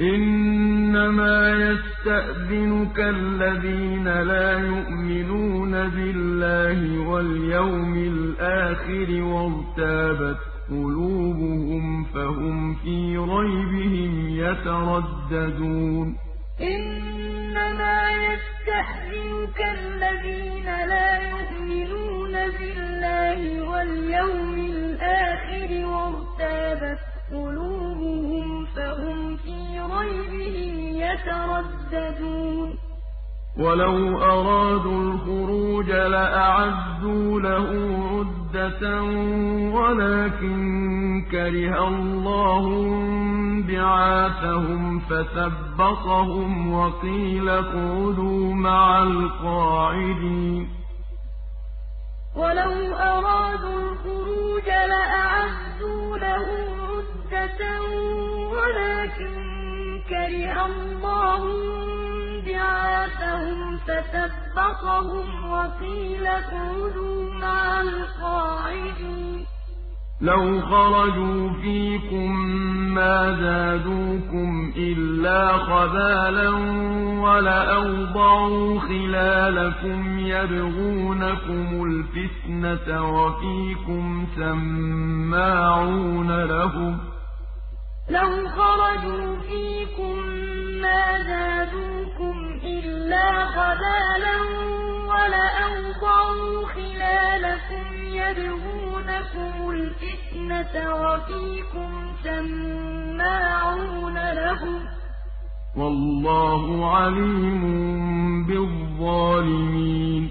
[0.00, 10.38] إنما يستأذنك الذين لا يؤمنون بالله واليوم الآخر وارتابت
[10.68, 16.16] قلوبهم فهم في ريبهم يترددون.
[16.60, 23.40] إنما يستحزنك الذين لا يؤمنون بالله
[23.70, 32.78] واليوم الآخر وارتابت قلوبهم فهم في ريبهم يترددون.
[33.58, 37.68] وَلَوْ أَرَادُوا الْخُرُوجَ لَأَعَدُّوا لَهُ
[38.12, 39.02] عُدَّةً
[39.72, 40.60] وَلَٰكِن
[41.30, 50.68] كَرِهَ اللَّهُ انبِعَاثَهُمْ فَثَبَّطَهُمْ وَقِيلَ اقْعُدُوا مَعَ الْقَاعِدِينَ.
[52.36, 56.46] وَلَوْ أَرَادُوا الْخُرُوجَ لَأَعَدُّوا لَهُ
[57.26, 57.80] عُدَّةً
[58.54, 59.34] وَلَٰكِن
[60.08, 61.42] كَرِهَ اللَّهُ
[62.46, 69.46] بعاثهم فثبطهم وقيل اقعدوا مع القاعدين
[70.20, 72.36] لو خرجوا فيكم
[72.94, 76.50] ما زادوكم إلا خبالا
[77.20, 86.98] ولأوضعوا خلالكم يبغونكم الفتنة وفيكم سماعون لهم
[88.10, 90.18] لو خرجوا فيكم
[90.82, 94.36] ما زادوكم إلا خبالا
[95.16, 101.90] ولأوضعوا خلالكم يبغونكم الفتنة وفيكم
[102.24, 104.80] سماعون لهم
[105.76, 107.62] والله عليم
[108.46, 110.30] بالظالمين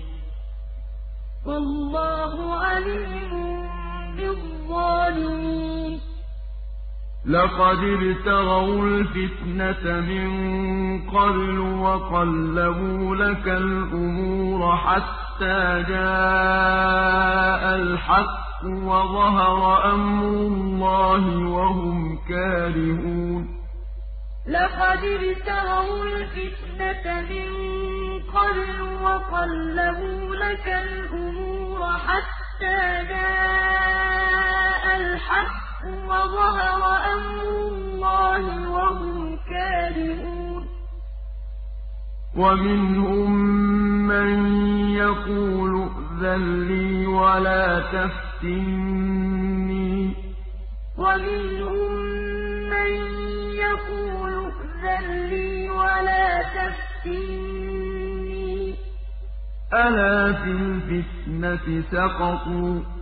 [1.46, 3.32] والله عليم
[4.18, 5.75] بالظالمين
[7.28, 10.30] لقد ابتغوا الفتنة من
[11.10, 23.48] قبل وقلبوا لك الأمور حتى جاء الحق وظهر أمر الله وهم كارهون.
[24.48, 27.50] لقد ابتغوا الفتنة من
[28.22, 36.82] قبل وقلبوا لك الأمور حتى جاء الحق وظهر
[37.14, 40.68] أمر الله وهم كارهون.
[42.38, 43.32] ومنهم
[44.08, 44.30] من
[44.92, 45.90] يقول
[46.22, 48.76] ائذن لي ولا تفتني.
[50.98, 51.92] ومنهم
[52.70, 52.92] من
[53.56, 54.52] يقول
[54.86, 57.56] ائذن لي ولا تفتني.
[59.74, 62.95] ألا في الفتنة سقطوا؟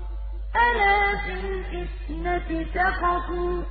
[0.55, 3.61] ألا في الفتنة سقطوا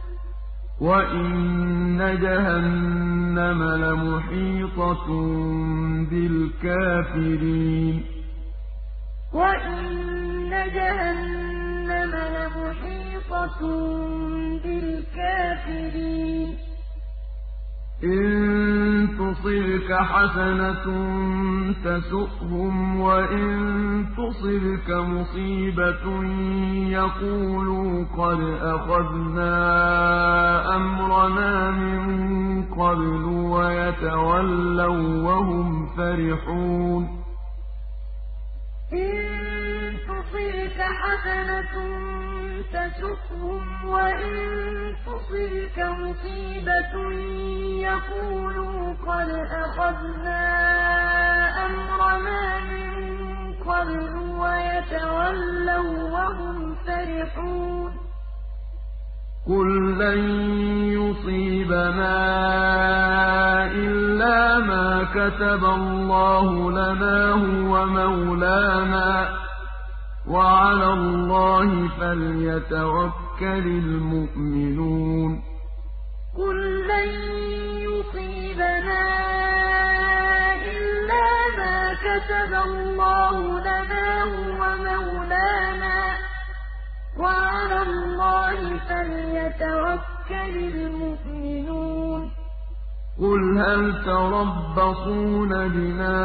[0.80, 5.06] وإن جهنم لمحيطة
[6.10, 8.04] بالكافرين
[9.32, 13.60] وإن جهنم لمحيطة
[14.64, 16.48] بالكافرين
[18.04, 20.84] إِن تُصِبْكَ حَسَنَةٌ
[21.84, 23.46] تَسُؤْهُمْ وَإِن
[24.16, 26.24] تُصِبْكَ مُصِيبَةٌ
[26.90, 29.56] يَقُولُوا قَدْ أَخَذْنَا
[30.76, 32.02] أَمْرَنَا مِن
[32.74, 33.24] قَبْلُ
[33.54, 37.04] وَيَتَوَلَّوا وَّهُمْ فَرِحُونَ.
[38.92, 39.14] إِن
[40.10, 41.74] تُصِبْكَ حَسَنَةٌ
[42.72, 44.36] تسؤهم وإن
[45.06, 46.94] تصبك مصيبة
[47.82, 49.30] يقولوا قد
[49.64, 50.44] أخذنا
[51.66, 52.84] أمرنا من
[53.54, 57.92] قبل ويتولوا وهم فرحون.
[59.48, 60.22] قل لن
[60.98, 62.16] يصيبنا
[63.66, 69.28] إلا ما كتب الله لنا هو مولانا.
[70.32, 75.42] وعلى الله فليتوكل المؤمنون.
[76.38, 76.58] قل
[76.88, 77.10] لن
[77.88, 79.02] يصيبنا
[80.72, 81.26] إلا
[81.58, 85.98] ما كتب الله لنا هو مولانا.
[87.18, 88.58] وعلى الله
[88.88, 92.41] فليتوكل المؤمنون.
[93.20, 96.22] قل هل تربصون بنا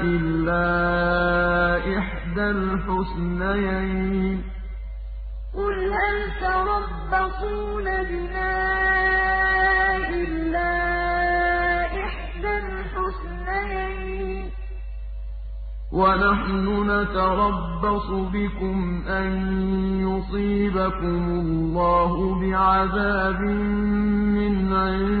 [0.00, 0.66] إلا
[1.96, 4.42] إحدى الحسنيين
[15.92, 19.32] ونحن نتربص بكم أن
[20.00, 25.19] يصيبكم الله بعذاب من عنده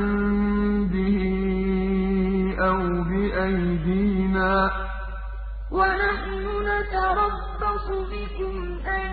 [5.70, 9.10] ونحن نتربص بكم أن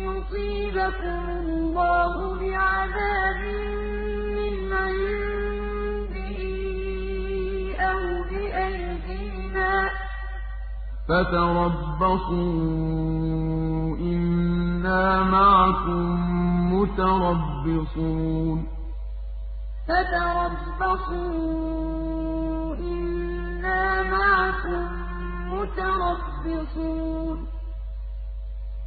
[0.00, 3.40] يُصِيبَكُمُ اللَّهُ بِعَذَابٍ
[4.38, 6.38] مِّنْ عِندِهِ
[7.80, 9.90] أَوْ بِأَيْدِينَا ۖ.
[11.08, 12.36] فَتَرَبَّصُوا
[14.00, 16.04] إِنَّا مَعَكُم
[16.74, 18.58] مُّتَرَبِّصُونَ.
[19.88, 21.16] فَتَرَبَّصُوا
[22.76, 25.01] إِنَّا مَعَكُم
[25.62, 27.38] مُّتَرَبِّصُونَ.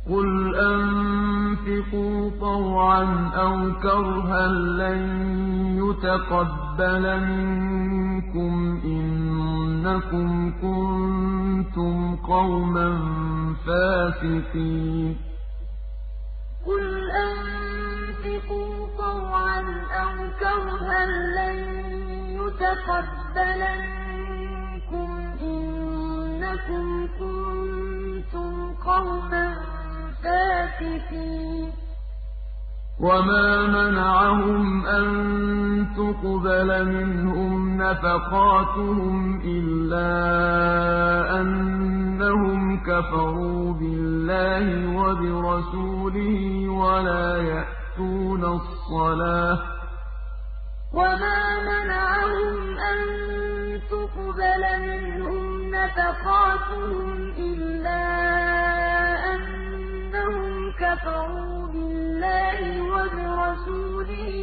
[0.10, 5.02] قُلْ أَنفِقُوا طَوْعًا أَوْ كَرْهًا لَّن
[5.84, 12.90] يُتَقَبَّلَ مِنكُمْ إِنَّكُمْ كُنتُمْ قَوْمًا
[13.66, 15.18] فَاسِقِينَ.
[16.66, 19.62] قُلْ أَنفِقُوا طَوْعًا
[20.04, 21.06] أَوْ كَرْهًا
[21.38, 21.58] لَّن
[22.40, 24.05] يُتَقَبَّلَ مِنكُمْ
[26.56, 29.47] إِنَّكُمْ كُنتُمْ قَوْمًا
[32.99, 35.08] وَمَا مَنَعَهُمْ أَن
[35.95, 40.12] تُقْبَلَ مِنْهُمْ نَفَقَاتُهُمْ إِلَّا
[41.41, 44.66] أَنَّهُمْ كَفَرُوا بِاللَّهِ
[44.99, 49.60] وَبِرَسُولِهِ وَلَا يَأْتُونَ الصَّلَاةَ.
[50.93, 51.39] وَمَا
[51.70, 52.99] مَنَعَهُمْ أَن
[53.91, 58.06] تُقْبَلَ مِنْهُمْ نَفَقَاتُهُمْ إِلَّا
[59.34, 62.62] أَنَّهُمْ كَفَرُوا بِاللَّهِ
[62.94, 64.34] وَبِرَسُولِهِ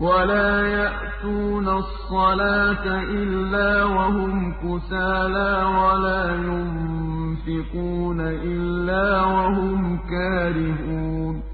[0.00, 2.86] وَلَا يَأْتُونَ الصَّلَاةَ
[3.18, 4.32] إِلَّا وَهُمْ
[4.62, 5.54] كُسَالَىٰ
[5.84, 9.06] وَلَا يُنفِقُونَ إِلَّا
[9.36, 9.80] وَهُمْ
[10.10, 11.53] كَارِهُونَ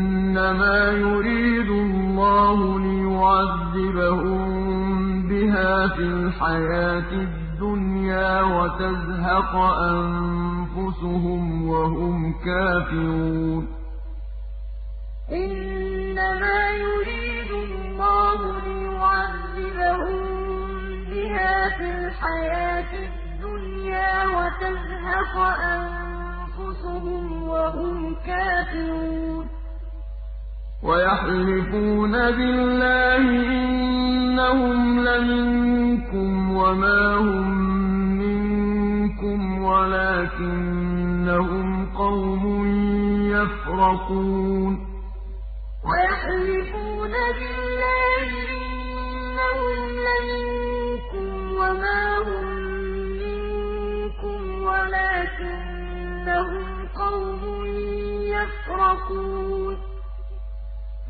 [0.41, 4.41] إِنَّمَا يُرِيدُ اللَّهُ لِيُعَذِّبَهُم
[5.29, 13.67] بِهَا فِي الْحَيَاةِ الدُّنْيَا وَتَزْهَقَ أَنفُسُهُمْ وَهُمْ كَافِرُونَ.
[15.31, 20.23] إِنَّمَا يُرِيدُ اللَّهُ لِيُعَذِّبَهُم
[21.11, 25.35] بِهَا فِي الْحَيَاةِ الدُّنْيَا وَتَزْهَقَ
[25.77, 29.60] أَنفُسُهُمْ وَهُمْ كَافِرُونَ.
[30.83, 37.47] وَيَحْلِفُونَ بِاللَّهِ إِنَّهُمْ لَمِنكُمْ وَمَا هُم
[38.21, 40.35] مِّنكُمْ وَلَٰكِنَّهُمْ
[41.97, 42.43] قَوْمٌ
[43.31, 44.73] يَفْرَقُونَ.
[45.89, 49.77] وَيَحْلِفُونَ بِاللَّهِ إِنَّهُمْ
[50.09, 51.27] لَمِنكُمْ
[51.61, 52.45] وَمَا هُم
[53.21, 56.65] مِّنكُمْ وَلَٰكِنَّهُمْ
[57.01, 57.41] قَوْمٌ
[58.35, 59.90] يَفْرَقُونَ.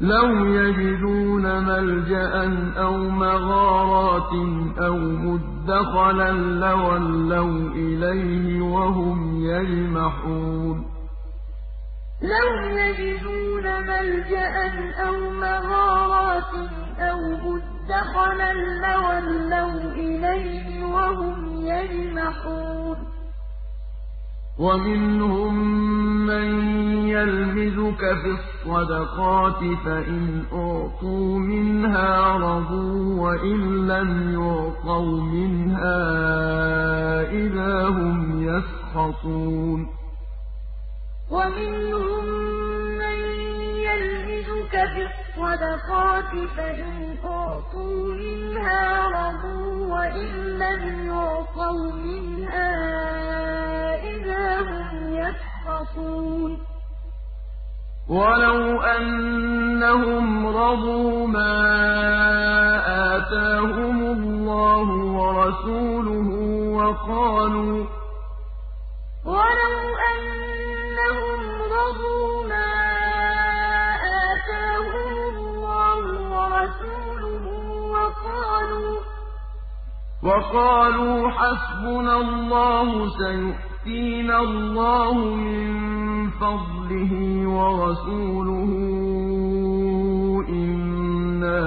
[0.02, 2.34] لَوْ يَجِدُونَ مَلْجَأً
[2.78, 4.34] أَوْ مَغَارَاتٍ
[4.80, 10.78] أَوْ مُدَّخَلًا لَّوَلَّوْا إِلَيْهِ وَهُمْ يَجْمَحُونَ
[12.22, 12.49] لَوْ
[12.82, 14.54] يَجِدُونَ مَلْجَأً
[15.08, 16.54] أَوْ مَغَارَاتٍ
[16.99, 18.54] أَوْ مُدَّخَلًا
[18.86, 21.38] لَّوَلَّوْا إِلَيْهِ وَهُمْ
[21.72, 23.11] يَجْمَحُونَ
[24.62, 25.53] وَمِنْهُم
[26.26, 26.49] مَّن
[27.07, 34.09] يَلْمِزُكَ فِي الصَّدَقَاتِ فَإِنْ أُعْطُوا مِنْهَا رَضُوا وَإِن لَّمْ
[34.41, 35.97] يُعْطَوْا مِنْهَا
[37.32, 38.18] إِذَا هُمْ
[38.49, 39.80] يَسْخَطُونَ.
[41.32, 42.26] وَمِنْهُم
[43.01, 43.18] مَّن
[43.88, 52.71] يَلْمِزُكَ فِي الصَّدَقَاتِ فَإِنْ أُعْطُوا مِنْهَا رَضُوا وَإِن لَّمْ يُعْطَوْا مِنْهَا
[54.03, 56.51] إِذَا هُمْ يَسْخَطُونَ
[58.09, 61.57] وَلَوْ أَنَّهُمْ رَضُوا مَا
[63.15, 64.88] آتَاهُمُ اللَّهُ
[65.19, 66.29] وَرَسُولُهُ
[66.77, 67.86] وَقَالُوا
[69.25, 69.75] وَلَوْ
[70.11, 71.41] أَنَّهُمْ
[71.77, 72.80] رَضُوا مَا
[80.24, 87.13] وقالوا حسبنا الله سيؤتينا الله من فضله
[87.49, 88.72] ورسوله.
[90.49, 91.63] إنا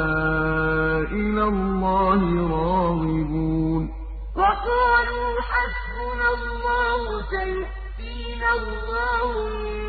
[1.11, 3.91] إلى الله راغبون.
[4.37, 7.03] وقالوا حسبنا الله
[7.35, 9.31] سيؤتينا الله
[9.67, 9.83] من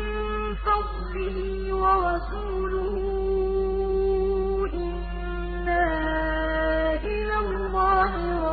[0.66, 1.38] فضله
[1.82, 2.94] ورسوله.
[4.74, 5.86] إنا
[7.04, 8.45] إلى الله راغبون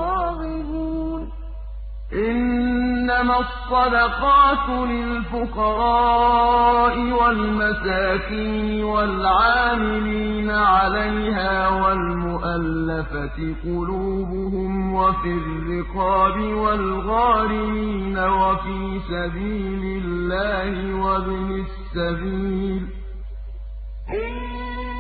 [2.16, 6.14] إِنَّمَا الصَّدَقَاتُ لِلْفُقَرَاءِ
[7.22, 20.74] وَالْمَسَاكِينِ وَالْعَامِلِينَ عَلَيْهَا وَالْمُؤَلَّفَةِ قُلُوبُهُمْ وَفِي الرِّقَابِ وَالْغَارِمِينَ وَفِي سَبِيلِ اللَّهِ
[21.05, 22.89] وَابْنِ السَّبِيلِ ۖ.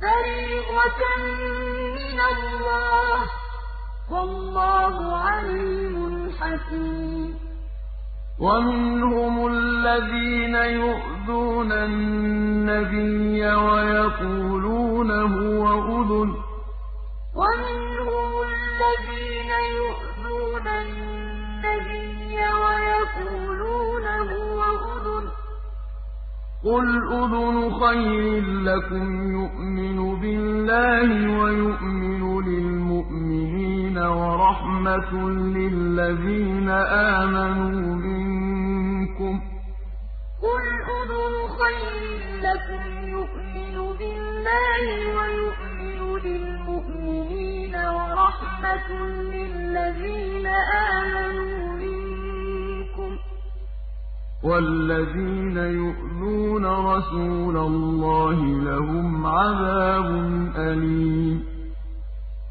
[0.00, 1.00] فَرِيضَةً
[1.96, 3.28] مِّنَ اللَّهِ ۗ.
[4.12, 5.94] وَاللَّهُ عَلِيمٌ
[6.40, 7.34] حَكِيمٌ.
[8.40, 15.64] وَمِنْهُمُ الَّذِينَ يُؤْذُونَ النَّبِيَّ وَيَقُولُونَ هُوَ
[16.00, 16.30] أُذُنٌ
[25.28, 25.36] ۚ.
[26.66, 29.06] قُلْ أُذُنُ خَيْرٍ لَّكُمْ
[29.38, 31.08] يُؤْمِنُ بِاللَّهِ
[31.42, 35.12] وَيُؤْمِنُ لِلْمُؤْمِنِينَ وَرَحْمَةٌ
[35.56, 36.68] لِّلَّذِينَ
[37.18, 39.42] آمَنُوا مِنكُمْ ۚ
[40.46, 40.64] قُلْ
[40.98, 42.02] أُذُنُ خَيْرٍ
[42.46, 42.82] لَّكُمْ
[43.16, 44.84] يُؤْمِنُ بِاللَّهِ
[45.18, 48.88] وَيُؤْمِنُ لِلْمُؤْمِنِينَ وَرَحْمَةٌ
[49.34, 50.46] لِّلَّذِينَ
[50.90, 51.65] آمَنُوا
[54.44, 60.06] وَالَّذِينَ يُؤْذُونَ رَسُولَ اللَّهِ لَهُمْ عَذَابٌ
[60.56, 61.42] أَلِيمٌ.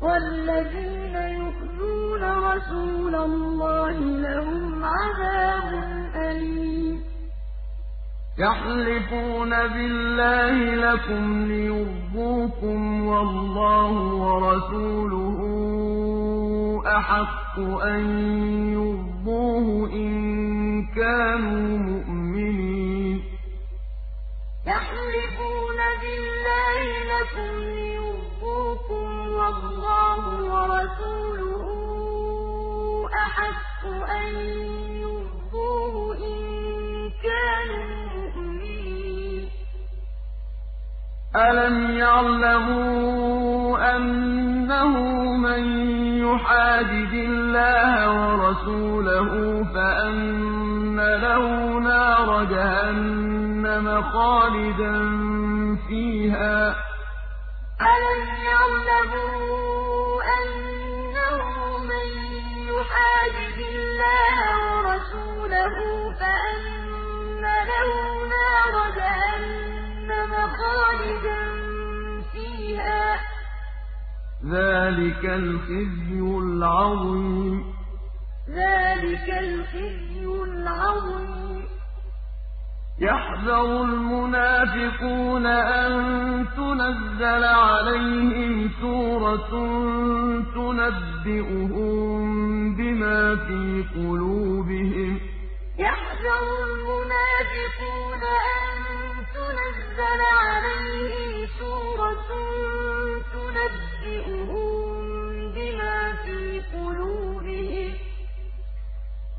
[0.02, 5.70] وَالَّذِينَ يُؤْذُونَ رَسُولَ اللَّهِ لَهُمْ عَذَابٌ
[6.16, 7.00] أَلِيمٌ.
[8.40, 13.94] يَحْلِفُونَ بِاللَّهِ لَكُمْ لِيُرْضُوكُمْ وَاللَّهُ
[14.26, 15.40] وَرَسُولُهُ
[16.88, 18.04] أَحَقُّ أَن
[18.74, 20.12] يُرْضُوهُ إِن
[20.96, 23.24] كَانُوا مُؤْمِنِينَ.
[24.68, 26.84] يَحْلِفُونَ بِاللَّهِ
[27.14, 29.06] لَكُمْ لِيُرْضُوكُمْ
[29.38, 30.24] وَاللَّهُ
[30.54, 31.66] وَرَسُولُهُ
[33.26, 33.82] أَحَقُّ
[34.20, 34.30] أَن
[35.06, 35.96] يُرْضُوهُ
[36.28, 36.38] إِن
[37.24, 38.05] كَانُوا
[41.36, 44.94] أَلَمْ يَعْلَمُوا أَنَّهُ
[45.38, 45.64] مَن
[46.24, 49.32] يُحَادِدِ اللَّهَ وَرَسُولَهُ
[49.76, 51.44] فَأَنَّ لَهُ
[51.80, 54.94] نَارَ جَهَنَّمَ خَالِدًا
[55.88, 56.76] فِيهَا ۚ
[57.94, 58.22] أَلَمْ
[58.52, 61.40] يَعْلَمُوا أَنَّهُ
[61.92, 62.08] مَن
[62.72, 64.38] يُحَادِدِ اللَّهَ
[64.72, 65.76] وَرَسُولَهُ
[66.20, 67.90] فَأَنَّ لَهُ
[68.36, 69.75] نَارَ جَهَنَّمَ
[70.58, 71.40] خَالِدًا
[72.32, 73.20] فِيهَا ۚ.
[74.46, 77.74] ذَٰلِكَ الْخِزْيُ الْعَظِيمُ.
[78.50, 81.66] ذَٰلِكَ الْخِزْيُ الْعَظِيمُ.
[83.00, 85.94] يَحْذَرُ الْمُنَافِقُونَ أَن
[86.56, 89.50] تُنَزَّلَ عَلَيْهِمْ سُورَةٌ
[90.56, 91.96] تُنَبِّئُهُم
[92.76, 95.22] بِمَا فِي قُلُوبِهِمْ ۚ.
[95.80, 98.85] يَحْذَرُ الْمُنَافِقُونَ أَن
[99.46, 102.30] تُنَزَّلَ عَلَيْهِمْ سُورَةٌ
[103.34, 104.78] تُنَبِّئُهُم
[105.56, 106.38] بِمَا فِي
[106.74, 107.98] قُلُوبِهِمْ ۚ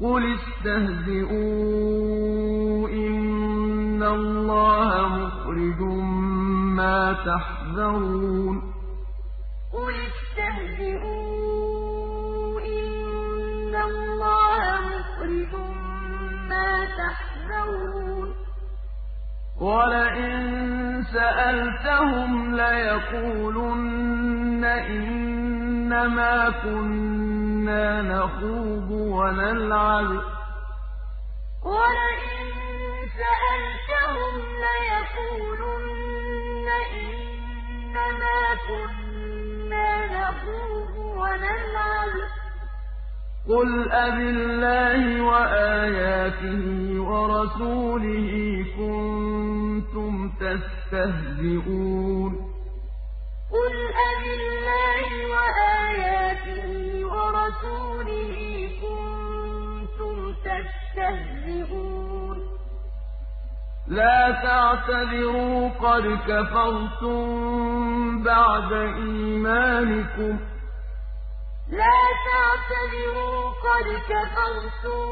[0.02, 1.38] قُلِ اسْتَهْزِئُوا
[2.88, 5.80] إِنَّ اللَّهَ مُخْرِجٌ
[6.78, 8.56] مَّا تَحْذَرُونَ
[19.60, 30.24] وَلَئِن سَأَلْتَهُمْ لَيَقُولُنَّ إِنَّمَا كُنَّا نَخُوضُ وَنَلْعَبُ ۚ.
[31.64, 32.46] وَلَئِن
[33.20, 34.34] سَأَلْتَهُمْ
[34.66, 36.68] لَيَقُولُنَّ
[37.00, 38.38] إِنَّمَا
[38.68, 42.26] كُنَّا نَخُوضُ وَنَلْعَبُ ۚ.
[43.48, 45.02] قُلْ أَبِاللَّهِ
[46.26, 48.30] وَآيَاتِهِ وَرَسُولِهِ
[48.76, 52.32] كُنتُمْ تَسْتَهْزِئُونَ
[53.54, 53.74] قُلْ
[54.10, 56.66] أَبِاللَّهِ وَآيَاتِهِ
[57.14, 58.34] وَرَسُولِهِ
[58.82, 60.16] كُنتُمْ
[60.46, 62.36] تَسْتَهْزِئُونَ
[63.86, 67.22] لَا تَعْتَذِرُوا قَدْ كَفَرْتُم
[68.22, 70.40] بَعْدَ إِيمَانِكُمْ ۚ
[71.70, 71.98] لَا
[72.30, 75.06] تَعْتَذِرُوا قَدْ كَفَرْتُم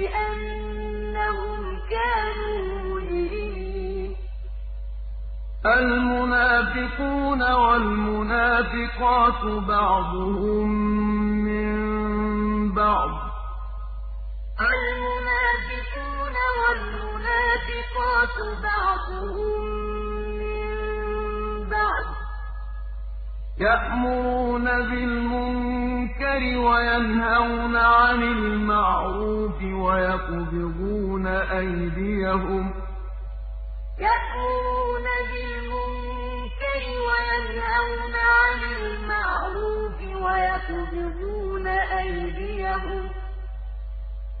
[0.00, 4.10] بِأَنَّهُمْ كَانُوا مُجْرِمِينَ.
[5.66, 10.68] الْمُنَافِقُونَ وَالْمُنَافِقَاتُ بَعْضُهُم
[11.44, 11.68] مِّن
[12.74, 13.12] بَعْضٍ
[22.16, 22.19] ۚ.
[23.60, 32.74] يَأْمُرُونَ بِالْمُنكَرِ وَيَنْهَوْنَ عَنِ الْمَعْرُوفِ وَيَقْبِضُونَ أَيْدِيَهُمْ ۚ
[34.06, 41.66] يَأْمُرُونَ بِالْمُنكَرِ وَيَنْهَوْنَ عَنِ الْمَعْرُوفِ وَيَقْبِضُونَ
[42.00, 43.12] أَيْدِيَهُمْ ۚ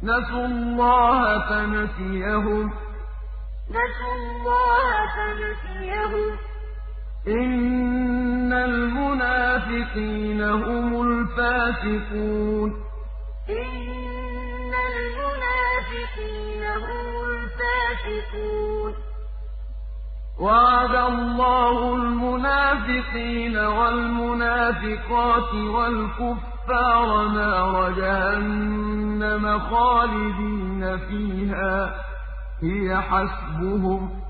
[0.02, 2.70] نَسُوا اللَّهَ فَنَسِيَهُمْ
[6.36, 6.40] ۗ
[7.28, 12.70] إِنَّ الْمُنَافِقِينَ هُمُ الْفَاسِقُونَ
[13.48, 18.94] إِنَّ الْمُنَافِقِينَ هُمُ الْفَاسِقُونَ
[20.40, 31.92] وَعَدَ اللَّهُ الْمُنَافِقِينَ وَالْمُنَافِقَاتِ وَالْكُفَّارَ نَارَ جَهَنَّمَ خَالِدِينَ فِيهَا ۚ
[32.64, 34.29] هِيَ حَسْبُهُمْ ۚ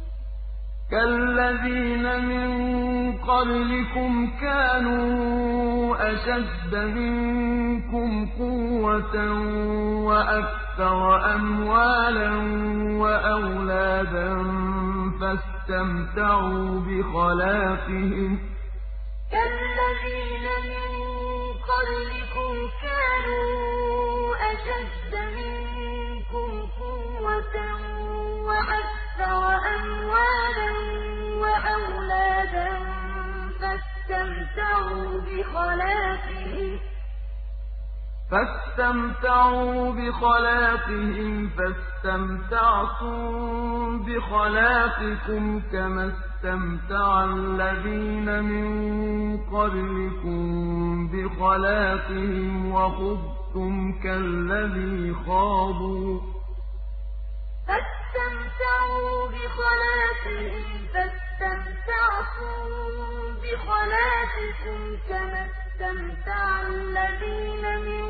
[0.91, 2.51] كَالَّذِينَ مِن
[3.17, 4.11] قَبْلِكُمْ
[4.41, 9.15] كَانُوا أَشَدَّ مِنكُمْ قُوَّةً
[10.07, 12.31] وَأَكْثَرَ أَمْوَالًا
[13.03, 14.31] وَأَوْلَادًا
[15.21, 18.39] فَاسْتَمْتَعُوا بِخَلَاقِهِمْ ۖ.
[19.31, 20.91] كَالَّذِينَ مِن
[21.71, 22.51] قَبْلِكُمْ
[22.83, 23.51] كَانُوا
[24.51, 25.50] أَشَدَّ مِنكُمْ
[38.31, 41.49] فَاسْتَمْتَعُوا بِخَلَاقِهِمْ.
[41.57, 43.19] فَاسْتَمْتَعْتُم
[44.05, 48.67] بِخَلَاقِكُمْ كَمَا اسْتَمْتَعَ الَّذِينَ مِن
[49.37, 50.41] قَبْلِكُم
[51.07, 53.73] بِخَلَاقِهِمْ وَخُضْتُمْ
[54.03, 56.21] كَالَّذِي خَاضُوا ۚ.
[57.67, 63.00] فَاسْتَمْتَعُوا بِخَلَاقِهِمْ فَاسْتَمْتَعْتُم
[63.51, 64.79] بِخَلَاقِكُمْ
[65.09, 68.07] كَمَا اسْتَمْتَعَ الَّذِينَ مِن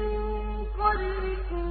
[0.82, 1.66] قَبْلِكُم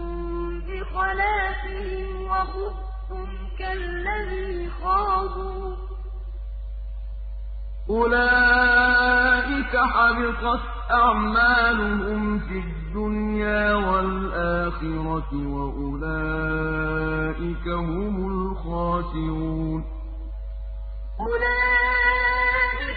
[0.67, 5.79] بِخَلَاقِهِمْ وَخُضْتُمْ كَالَّذِي خَاضُوا ۚ.
[7.91, 16.87] أُولَٰئِكَ حَبِطَتْ أَعْمَالُهُمْ فِي الدُّنْيَا وَالْآخِرَةِ ۖ وَأُولَٰئِكَ
[17.69, 19.83] هُمُ الْخَاسِرُونَ.
[21.21, 22.50] أُولَٰئِكَ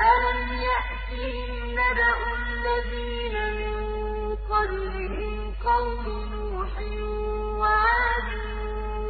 [0.00, 3.76] أَلَمْ يَأْتِهِمْ نَبَأُ الَّذِينَ مِن
[4.50, 6.72] قَبْلِهِمْ قَوْمِ نُوحٍ
[7.60, 8.28] وَعَادٍ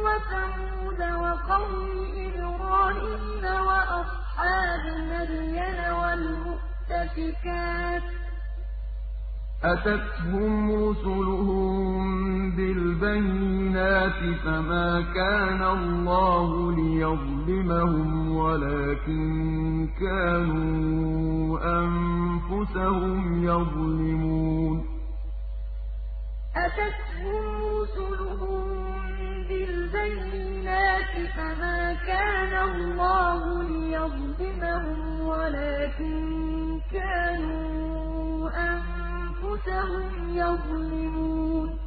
[0.05, 1.85] وَثَمُودَ وَقَوْمِ
[2.27, 7.31] إِبْرَاهِيمَ وَأَصْحَابِ مَدْيَنَ وَالْمُؤْتَفِكَاتِ
[8.01, 8.20] ۚ
[9.63, 22.11] أَتَتْهُمْ رُسُلُهُم بِالْبَيِّنَاتِ فَمَا كَانَ اللَّهُ لِيَظْلِمَهُمْ وَلَٰكِن كَانُوا أَنفُسَهُمْ
[22.61, 24.77] أنفسهم يظلمون.
[26.55, 27.45] أتتهم
[27.81, 28.67] رسلهم
[29.47, 36.15] بالبينات فما كان الله ليظلمهم ولكن
[36.91, 38.49] كانوا
[39.51, 41.79] أنفسهم يظلمون.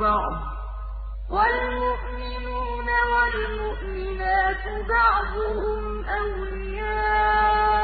[0.00, 0.32] بعض.
[1.30, 7.75] والمؤمنون والمؤمنات بعضهم أولياء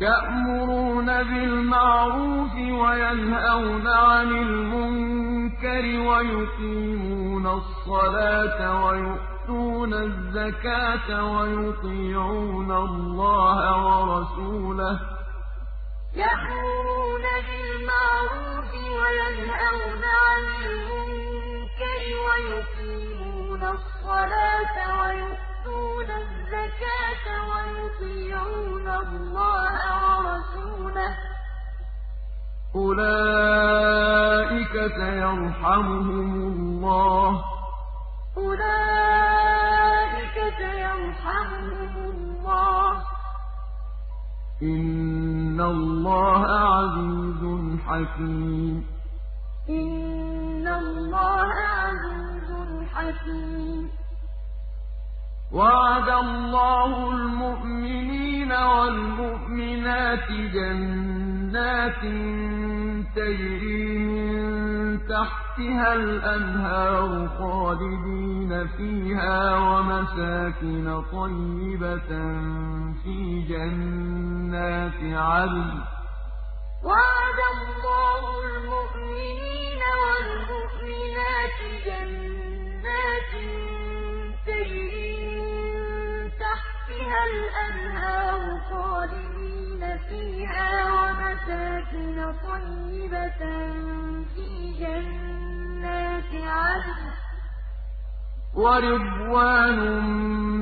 [0.00, 15.00] يأمرون بالمعروف وينهون عن المنكر ويقيمون الصلاة ويؤمنون يؤتون الزكاة ويطيعون الله ورسوله.
[16.14, 29.49] يأمرون بالمعروف وينهون عن المنكر ويقيمون الصلاة ويؤتون الزكاة ويطيعون الله
[32.76, 37.42] أولئك سيرحمهم الله
[44.62, 47.42] إِنَّ اللَّهَ عَزِيزٌ
[47.86, 48.84] حَكِيمٌ
[49.70, 51.52] إِنَّ اللَّهَ
[51.82, 52.50] عَزِيزٌ
[52.94, 53.90] حَكِيمٌ
[55.52, 61.19] وَعَدَ اللَّهُ الْمُؤْمِنِينَ وَالْمُؤْمِنَاتِ جَنَّاتٍ
[63.16, 72.10] تَجْرِي مِن تَحْتِهَا الْأَنْهَارُ خَالِدِينَ فِيهَا وَمَسَاكِنَ طَيِّبَةً
[73.02, 73.16] فِي
[73.50, 75.84] جَنَّاتِ عَدْنٍ ۚ.
[76.88, 83.32] وَعَدَ اللَّهُ الْمُؤْمِنِينَ وَالْمُؤْمِنَاتِ جَنَّاتٍ
[84.46, 85.50] تَجْرِي مِن
[86.44, 88.40] تَحْتِهَا الْأَنْهَارُ
[88.70, 89.39] خَالِدِينَ
[89.80, 93.40] فِيهَا وَمَسَاكِنَ طَيِّبَةً
[94.34, 97.16] فِي جَنَّاتِ عَدْنٍ ۚ
[98.54, 99.78] وَرِضْوَانٌ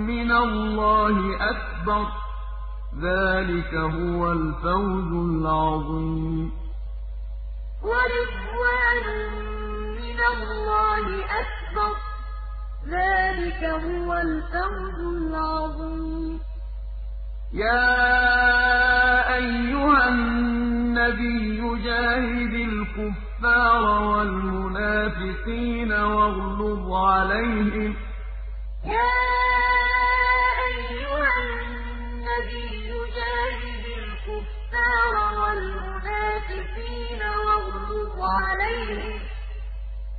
[0.07, 1.17] مِّنَ اللَّهِ
[1.51, 2.15] أَكْبَرُ ۚ
[3.03, 6.53] ذَٰلِكَ هُوَ الْفَوْزُ الْعَظِيمُ.
[7.83, 9.07] وَرِضْوَانٌ
[10.01, 11.07] مِّنَ اللَّهِ
[11.43, 11.95] أَكْبَرُ
[12.95, 16.41] ذَٰلِكَ هُوَ الْفَوْزُ الْعَظِيمُ.
[17.53, 27.97] يَا أَيُّهَا النَّبِيُّ جَاهِدِ الْكُفَّارَ وَالْمُنَافِقِينَ وَاغْلُظْ عَلَيْهِمْ ۚ.
[28.85, 29.15] يَا
[30.69, 32.89] أَيُّهَا النَّبِيُّ
[33.19, 39.27] جَاهِدِ الْكُفَّارَ وَالْمُنَافِقِينَ وَاغْلُظْ عَلَيْهِمْ ۚ.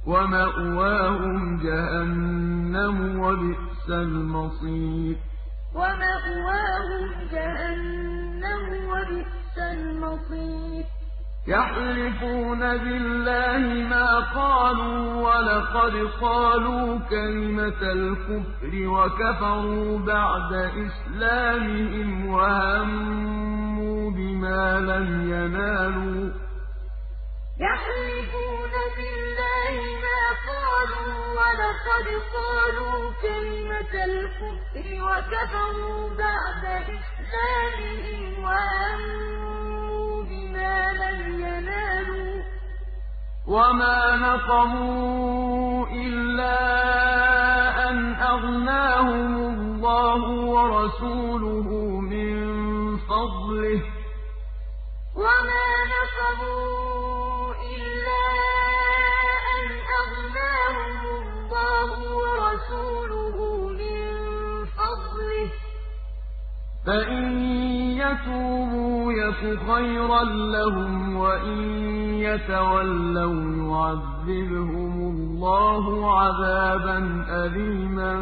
[0.08, 5.18] وَمَأْوَاهُمْ جَهَنَّمُ ۖ وَبِئْسَ الْمَصِيرُ.
[5.76, 10.86] وَمَأْوَاهُمْ جَهَنَّمُ ۖ وَبِئْسَ الْمَصِيرُ.
[11.48, 20.54] يَحْلِفُونَ بِاللَّهِ مَا قَالُوا وَلَقَدْ قَالُوا كَلِمَةَ الْكُفْرِ وَكَفَرُوا بَعْدَ
[20.88, 26.49] إِسْلَامِهِمْ وَهَمُّوا بِمَا لَمْ يَنَالُوا ۚ.
[27.60, 29.74] يَحْلِفُونَ بِاللَّهِ
[30.06, 36.64] مَا قَالُوا وَلَقَدْ قَالُوا كَلِمَةَ الْكُفْرِ وَكَفَرُوا بَعْدَ
[36.98, 42.46] إِسْلَامِهِمْ وَهَمُّوا بِمَا لَمْ يَنَالُوا ۚ
[43.48, 46.60] وَمَا نَقَمُوا إِلَّا
[47.90, 50.24] أَنْ أَغْنَاهُمُ اللَّهُ
[50.56, 51.70] وَرَسُولُهُ
[52.12, 52.34] مِن
[52.98, 53.90] فَضْلِهِ ۚ.
[62.72, 63.38] وَرَسُولُهُ
[63.80, 63.98] مِن
[64.78, 65.56] فَضْلِهِ ۚ.
[66.86, 67.26] فَإِن
[68.04, 71.60] يَتُوبُوا يَكُ خَيْرًا لَّهُمْ ۖ وَإِن
[72.28, 75.86] يَتَوَلَّوْا يُعَذِّبْهُمُ اللَّهُ
[76.20, 76.98] عَذَابًا
[77.46, 78.14] أَلِيمًا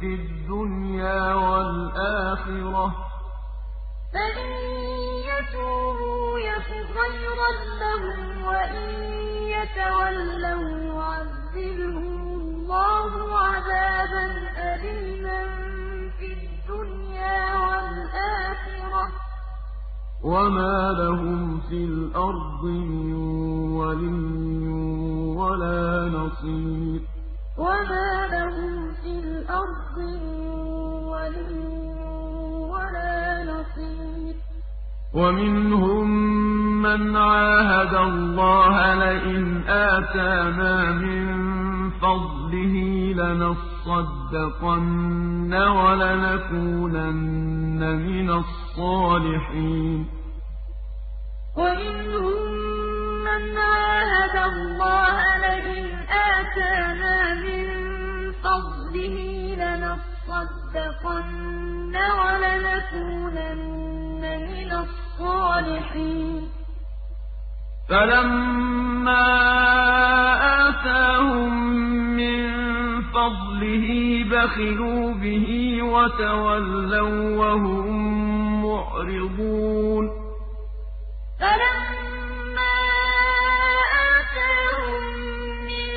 [0.00, 2.98] فِي الدُّنْيَا وَالْآخِرَةِ ۚ.
[4.14, 4.50] فَإِن
[5.30, 7.50] يَتُوبُوا يَكُ خَيْرًا
[12.68, 14.24] اللَّهُ عَذَابًا
[14.74, 15.40] أَلِيمًا
[16.18, 19.14] فِي الدُّنْيَا وَالْآخِرَةِ ۚ.
[20.24, 23.12] وَمَا لَهُمْ فِي الْأَرْضِ مِن
[23.80, 24.68] وَلِيٍّ
[25.40, 27.00] وَلَا نَصِيرٍ.
[27.56, 30.52] وَمَا لَهُمْ فِي الْأَرْضِ مِن
[31.12, 31.56] وَلِيٍّ
[32.74, 34.34] وَلَا نَصِيرٍ.
[35.14, 36.08] وَمِنْهُم
[36.82, 41.67] مَّنْ عَاهَدَ اللَّهَ لَئِنْ آتَانَا مِن
[42.02, 42.74] فَضْلِهِ
[43.20, 50.00] لَنَصَّدَّقَنَّ وَلَنَكُونَنَّ مِنَ الصَّالِحِينَ.
[51.56, 52.40] وَمِنْهُم
[53.28, 57.64] مَّنْ عَاهَدَ اللَّهَ لَئِنْ آتَانَا مِن
[58.44, 59.16] فَضْلِهِ
[59.62, 66.42] لَنَصَّدَّقَنَّ وَلَنَكُونَنَّ مِنَ الصَّالِحِينَ.
[67.88, 69.24] فَلَمَّا
[70.68, 71.52] آتَاهُم
[72.16, 72.40] مِّن
[73.02, 73.88] فَضْلِهِ
[74.30, 75.48] بَخِلُوا بِهِ
[75.82, 77.88] وَتَوَلَّوا وَّهُم
[78.64, 80.06] مُّعْرِضُونَ
[81.40, 82.76] فَلَمَّا
[84.16, 85.02] آتَاهُم
[85.70, 85.92] مِّن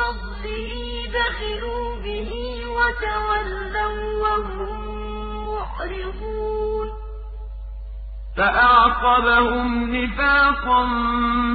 [0.00, 0.72] فَضْلِهِ
[1.14, 2.30] بَخِلُوا بِهِ
[2.78, 4.78] وَتَوَلَّوا وَّهُم
[5.48, 6.99] مُّعْرِضُونَ
[8.36, 10.84] فَأَعْقَبَهُمْ نِفَاقًا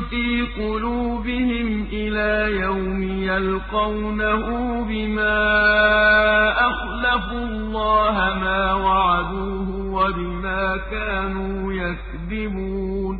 [0.09, 4.45] فِي قُلُوبِهِمْ إِلَىٰ يَوْمِ يَلْقَوْنَهُ
[4.83, 5.37] بِمَا
[6.69, 13.15] أَخْلَفُوا اللَّهَ مَا وَعَدُوهُ وَبِمَا كَانُوا يَكْذِبُونَ.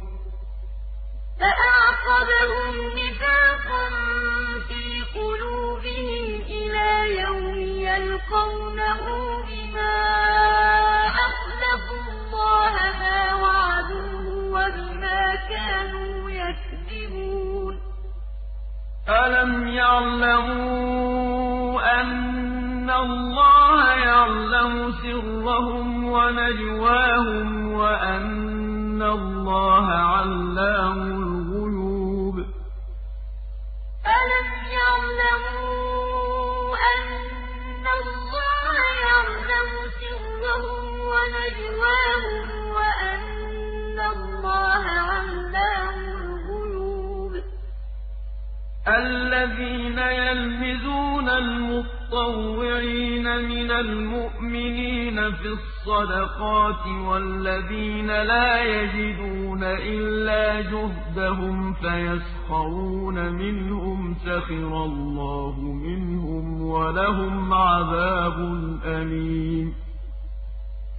[1.39, 3.85] فَأَعْقَبَهُمْ نِفَاقًا
[4.67, 4.83] فِي
[5.19, 6.27] قُلُوبِهِمْ
[6.59, 6.93] إِلَىٰ
[7.23, 7.57] يَوْمِ
[7.89, 9.03] يَلْقَوْنَهُ
[9.49, 9.95] بِمَا
[11.27, 12.04] أَخْلَفُوا
[12.35, 14.25] اللَّهَ مَا وَعَدُوهُ
[14.55, 17.75] وَبِمَا كَانُوا يَكْذِبُونَ.
[19.09, 21.21] أَلَمْ يَعْلَمُوا
[22.01, 32.37] أَنَّ اللَّهَ يَعْلَمُ سِرَّهُمْ وَنَجْوَاهُمْ وَأَنَّ اللَّهَ عَلَّامُ الْغُيُوبِ.
[34.19, 34.47] أَلَمْ
[34.79, 38.75] يَعْلَمُوا أَنَّ اللَّهَ
[39.07, 39.69] يَعْلَمُ
[40.01, 42.47] سِرَّهُمْ وَنَجْوَاهُمْ
[42.77, 47.33] وَأَنَّ اللَّهَ عَلَّامُ الْغُيُوبِ.
[48.87, 64.85] الَّذِينَ يَلْمِزُونَ الْمُطَّوِّعِينَ مِنَ الْمُؤْمِنِينَ فِي الصَّدَقَاتِ وَالَّذِينَ لَا يَجِدُونَ إِلَّا جُهْدَهُمْ فَيَسْخَرُونَ مِنْهُمْ سَخِرَ
[64.85, 68.37] اللَّهُ مِنْهُمْ وَلَهُمْ عَذَابٌ
[68.85, 69.84] أَلِيمٌ.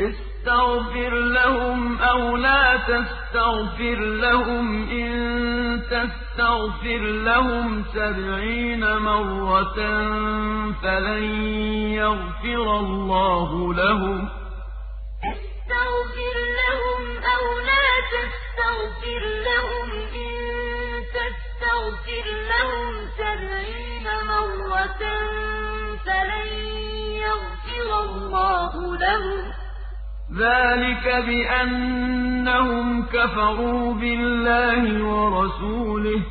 [0.00, 5.10] اسْتَغْفِرْ لَهُمْ أَوْ لَا تَسْتَغْفِرْ لَهُمْ إِن
[5.90, 9.78] تَسْتَغْفِرْ لَهُمْ سَبْعِينَ مَرَّةً
[10.82, 11.24] فَلَن
[12.02, 14.30] يَغْفِرَ اللَّهُ لَهُمْ ۚ.
[15.34, 17.02] اسْتَغْفِرْ لَهُمْ
[17.34, 19.88] أَوْ لَا تَسْتَغْفِرْ لَهُمْ
[20.24, 20.34] إِن
[22.52, 25.02] لَهُمْ سَبْعِينَ مَرَّةً
[26.06, 26.48] فَلَن
[27.26, 28.72] يَغْفِرَ اللَّهُ
[29.04, 29.59] لَهُمْ ۚ.
[30.38, 36.26] ذَٰلِكَ بِأَنَّهُمْ كَفَرُوا بِاللَّهِ وَرَسُولِهِ ۚ.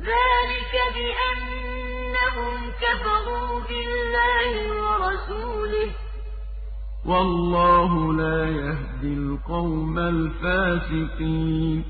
[0.00, 4.52] ذَٰلِكَ بِأَنَّهُمْ كَفَرُوا بِاللَّهِ
[4.82, 5.94] وَرَسُولِهِ ۚ.
[7.06, 11.84] وَاللَّهُ لَا يَهْدِي الْقَوْمَ الْفَاسِقِينَ.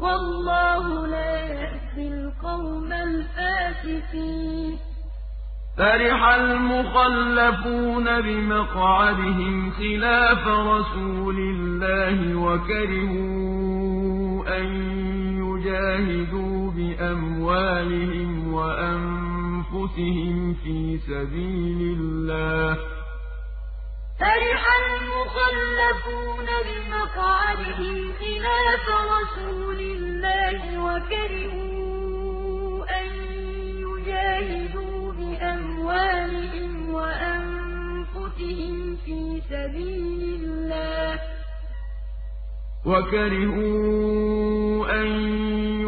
[0.00, 4.89] وَاللَّهُ لَا يَهْدِي الْقَوْمَ الْفَاسِقِينَ.
[5.78, 13.78] فَرِحَ الْمُخَلَّفُونَ بِمَقْعَدِهِمْ خِلَافَ رَسُولِ اللَّهِ وَكَرِهُوا
[14.58, 14.66] أَن
[15.44, 22.78] يُجَاهِدُوا بِأَمْوَالِهِمْ وَأَنفُسِهِمْ فِي سَبِيلِ اللَّهِ ۚ.
[24.20, 33.08] فَرِحَ الْمُخَلَّفُونَ بِمَقْعَدِهِمْ خِلَافَ رَسُولِ اللَّهِ وَكَرِهُوا أَن
[33.86, 34.89] يُجَاهِدُوا
[35.40, 38.74] بِأَمْوَالِهِمْ وَأَنفُسِهِمْ
[39.04, 41.20] فِي سَبِيلِ اللَّهِ ۚ.
[42.86, 44.20] وَكَرِهُوا
[45.00, 45.06] أَن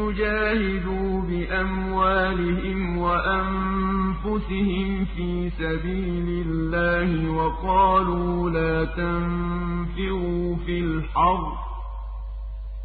[0.00, 11.58] يُجَاهِدُوا بِأَمْوَالِهِمْ وَأَنفُسِهِمْ فِي سَبِيلِ اللَّهِ وَقَالُوا لَا تَنفِرُوا فِي الْحَرِّ ۗ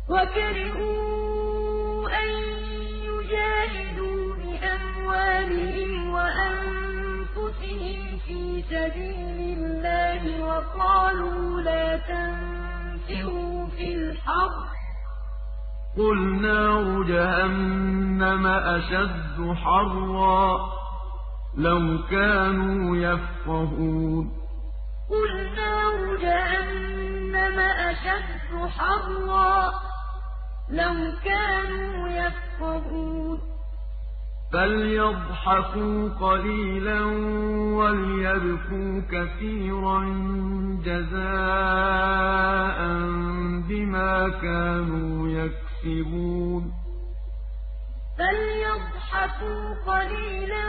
[0.10, 2.30] وَكَرِهُوا أَن
[3.10, 3.97] يُجَاهِدُوا
[5.08, 6.98] بِأَمْوَالِهِمْ وَأَنفُسِهِمْ
[8.26, 14.70] فِي سَبِيلِ اللَّهِ وَقَالُوا لَا تَنفِرُوا فِي الْحَرِّ ۗ
[15.98, 20.58] قُلْ نَارُ جَهَنَّمَ أَشَدُّ حَرًّا
[21.58, 24.26] لَوْ كَانُوا يَفْقَهُونَ.
[25.10, 29.74] قُلْ نَارُ جَهَنَّمَ أَشَدُّ حَرًّا ۚ
[30.70, 30.96] لَّوْ
[31.26, 33.57] كَانُوا يَفْقَهُونَ.
[34.54, 37.02] فَلْيَضْحَكُوا قَلِيلًا
[37.80, 40.00] وَلْيَبْكُوا كَثِيرًا
[40.86, 42.80] جَزَاءً
[43.70, 46.74] بِمَا كَانُوا يَكْسِبُونَ
[48.18, 50.66] فَلْيَضْحَكُوا قَلِيلًا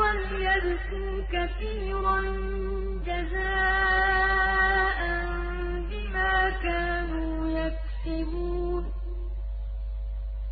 [0.00, 2.20] وَلْيَبْكُوا كَثِيرًا
[3.06, 5.00] جَزَاءً
[5.90, 9.01] بِمَا كَانُوا يَكْسِبُونَ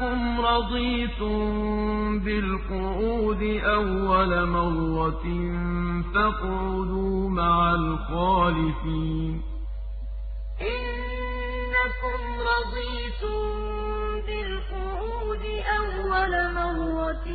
[0.00, 1.38] إِنَّكُمْ رَضِيتُم
[2.18, 5.26] بِالْقُعُودِ أَوَّلَ مَرَّةٍ
[6.14, 9.42] فَاقْعُدُوا مَعَ الْخَالِفِينَ.
[10.60, 12.18] إِنَّكُمْ
[12.52, 13.40] رَضِيتُم
[14.26, 15.44] بِالْقُعُودِ
[15.78, 17.28] أَوَّلَ مَرَّةٍ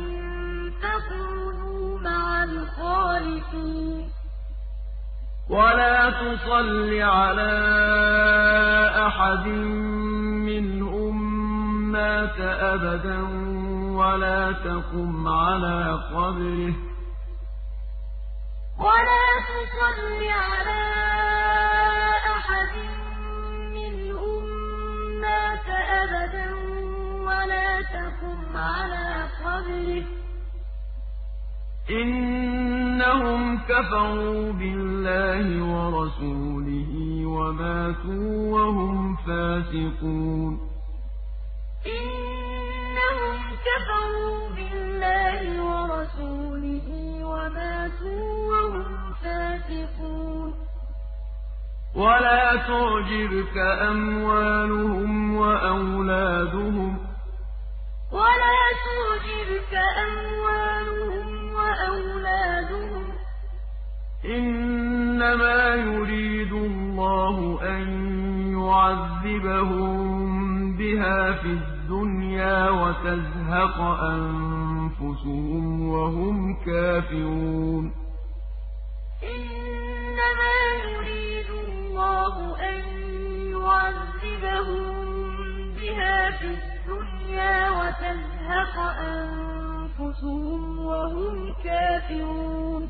[0.82, 4.10] فَاقْعُدُوا مَعَ الْخَالِفِينَ.
[5.50, 7.58] وَلَا تُصَلِّ عَلَىٰ
[9.06, 9.46] أَحَدٍ
[10.48, 11.21] مِّنْهُم
[11.92, 13.20] مَّاتَ أَبَدًا
[14.00, 16.76] وَلَا تَقُمْ عَلَىٰ قَبْرِهِ ۖ.
[18.84, 20.86] وَلَا تُصَلِّ عَلَىٰ
[22.36, 22.74] أَحَدٍ
[23.76, 24.42] مِّنْهُم
[25.20, 25.68] مَّاتَ
[26.02, 26.48] أَبَدًا
[27.28, 29.10] وَلَا تَقُمْ عَلَىٰ
[29.44, 30.08] قَبْرِهِ ۖ.
[31.90, 36.92] إِنَّهُمْ كَفَرُوا بِاللَّهِ وَرَسُولِهِ
[37.36, 40.71] وَمَاتُوا وَهُمْ فَاسِقُونَ.
[41.86, 46.88] إِنَّهُمْ كَفَرُوا بِاللَّهِ وَرَسُولِهِ
[47.24, 50.54] وَمَاتُوا وَهُمْ فَاسِقُونَ.
[51.94, 57.00] وَلَا تُعْجِبْكَ أَمْوَالُهُمْ وَأَوْلَادُهُمْ ۚ.
[58.12, 59.72] وَلَا تُعْجِبْكَ
[60.06, 63.14] أَمْوَالُهُمْ وَأَوْلَادُهُمْ ۚ.
[64.24, 67.84] إِنَّمَا يُرِيدُ اللَّهُ أَن
[68.58, 70.41] يُعَذِّبَهُم
[70.82, 73.80] بِهَا فِي الدُّنْيَا وَتَزْهَقَ
[74.12, 77.84] أَنفُسُهُمْ وَهُمْ كَافِرُونَ
[79.34, 80.56] إِنَّمَا
[80.86, 82.34] يُرِيدُ اللَّهُ
[82.70, 82.78] أَن
[83.54, 84.84] يُعَذِّبَهُم
[85.78, 88.76] بِهَا فِي الدُّنْيَا وَتَزْهَقَ
[89.14, 92.82] أَنفُسُهُمْ وَهُمْ كَافِرُونَ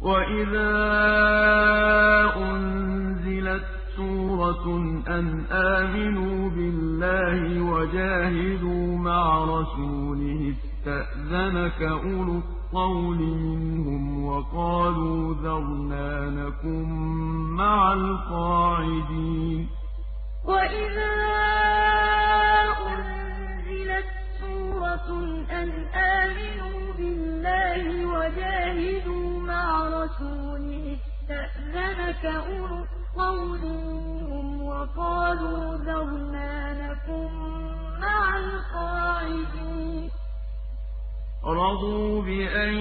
[0.00, 0.70] وَإِذَا
[2.36, 4.66] أُنزِلَتْ سُورَةٌ
[5.08, 16.88] أَنْ آمِنُوا بِاللَّهِ وَجَاهِدُوا مَعَ رَسُولِهِ اسْتَأْذَنَكَ أُولُو الطَّوْلِ مِنْهُمْ وَقَالُوا ذَرْنَا نَكُن
[17.56, 19.68] مَّعَ الْقَاعِدِينَ.
[20.44, 21.14] وَإِذَا
[22.92, 24.08] أُنزِلَتْ
[24.40, 25.08] سُورَةٌ
[25.60, 29.66] أَنْ آمِنُوا بِاللَّهِ وَجَاهِدُوا مَعَ
[29.98, 36.50] رَسُولِهِ اسْتَأْذَنَكَ أُولُو مِنْهُمْ وَقَالُوا ذَرْنَا
[36.82, 37.32] نَكُن
[38.00, 40.10] مَّعَ الْقَاعِدِينَ.
[41.44, 42.74] رَضُوا بِأَن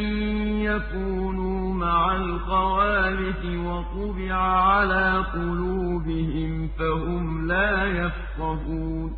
[0.69, 9.17] يَكُونُوا مَعَ الْخَوَالِفِ وَطُبِعَ عَلَىٰ قُلُوبِهِمْ فَهُمْ لَا يَفْقَهُونَ.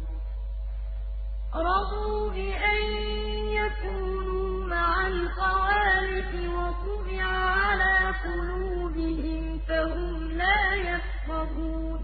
[1.56, 2.82] رَضُوا بِأَن
[3.62, 12.00] يَكُونُوا مَعَ الْخَوَالِفِ وَطُبِعَ عَلَىٰ قُلُوبِهِمْ فَهُمْ لَا يَفْقَهُونَ.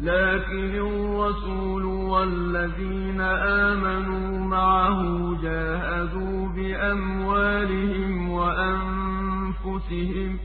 [0.00, 5.00] لَٰكِنِ الرَّسُولُ وَالَّذِينَ آمَنُوا مَعَهُ
[5.42, 10.40] جَاهَدُوا بِأَمْوَالِهِمْ وَأَنفُسِهِمْ ۚ.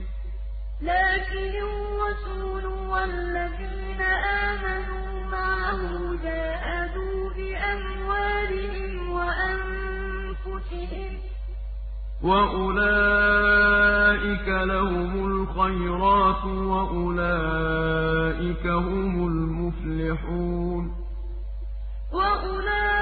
[0.82, 4.02] لَٰكِنِ الرَّسُولُ وَالَّذِينَ
[4.46, 5.82] آمَنُوا مَعَهُ
[6.24, 7.95] جَاهَدُوا بِأَمْوَالِهِمْ
[13.16, 17.86] وأولئك لهم الخيرات وأولئك
[18.68, 20.94] هم المفلحون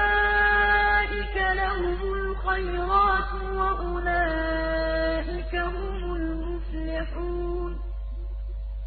[0.04, 7.73] وأولئك لهم الخيرات وأولئك هم المفلحون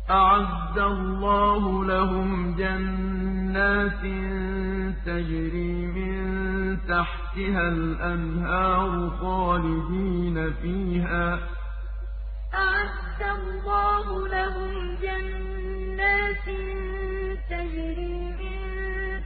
[0.09, 4.01] أَعَدَّ اللَّهُ لَهُمْ جَنَّاتٍ
[5.05, 6.17] تَجْرِي مِن
[6.87, 11.39] تَحْتِهَا الْأَنْهَارُ خَالِدِينَ فِيهَا ۚ.
[12.53, 16.47] أَعَدَّ اللَّهُ لَهُمْ جَنَّاتٍ
[17.49, 18.59] تَجْرِي مِن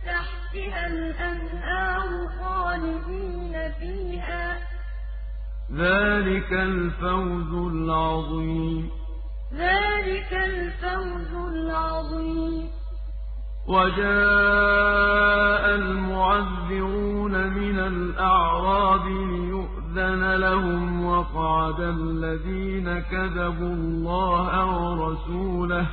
[0.06, 2.10] تَحْتِهَا الْأَنْهَارُ
[2.42, 4.62] خَالِدِينَ فِيهَا ۚ.
[5.72, 9.01] ذَٰلِكَ الْفَوْزُ الْعَظِيمُ.
[9.54, 12.70] ذَٰلِكَ الْفَوْزُ الْعَظِيمُ.
[13.68, 14.16] وَجَاءَ
[15.76, 25.88] الْمُعَذِّرُونَ مِنَ الْأَعْرَابِ لِيُؤْذَنَ لَهُمْ وَقَعَدَ الَّذِينَ كَذَبُوا اللَّهَ وَرَسُولَهُ.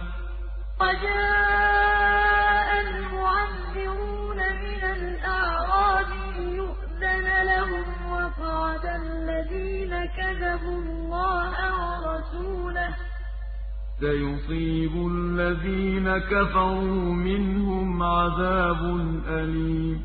[0.80, 13.07] وَجَاءَ الْمُعَذِّرُونَ مِنَ الْأَعْرَابِ لِيُؤْذَنَ لَهُمْ وَقَعَدَ الَّذِينَ كَذَبُوا اللَّهَ وَرَسُولَهُ.
[14.00, 20.04] سيصيب الذين كفروا منهم عذاب أليم.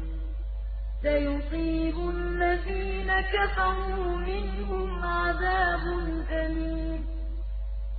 [1.01, 5.81] سيصيب الذين كفروا منهم عذاب
[6.31, 6.99] أليم.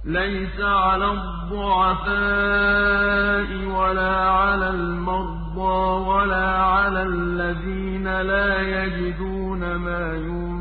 [0.05, 2.15] ليس على الضعفاء
[3.67, 10.54] ولا على المرضى ولا على الذين لا يجدون ما ينفقون.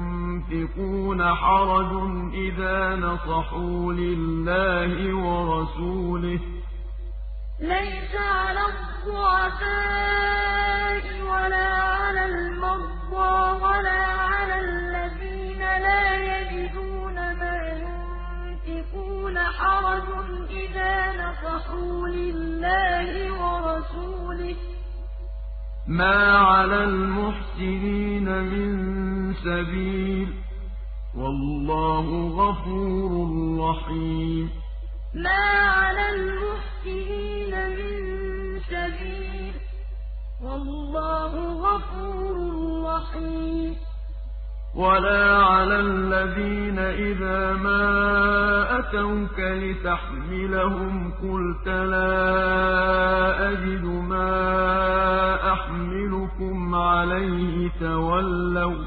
[0.54, 1.92] ينفقون حرج
[2.34, 6.40] إذا نصحوا لله ورسوله.
[7.60, 9.74] ليس على الضعفاء
[11.22, 20.08] ولا على المرضى ولا على الذين لا يجدون ما ينفقون حرج
[20.50, 20.94] إذا
[21.24, 24.56] نصحوا لله ورسوله.
[25.88, 30.34] ما على المحسنين من سبيل
[31.16, 32.08] وَاللَّهُ
[32.40, 33.12] غَفُورٌ
[33.70, 34.50] رَّحِيمٌ
[35.14, 35.44] مَا
[35.80, 37.94] عَلَى الْمُحْسِنِينَ مِن
[38.60, 39.62] سَبِيلٍ ۚ
[40.44, 41.34] وَاللَّهُ
[41.68, 42.36] غَفُورٌ
[42.90, 43.76] رَّحِيمٌ
[44.76, 52.10] وَلَا عَلَى الَّذِينَ إِذَا مَا أَتَوْكَ لِتَحْمِلَهُمْ قُلْتَ لَا
[53.52, 58.86] أَجِدُ مَا أَحْمِلُكُمْ عَلَيْهِ تَوَلَّوْا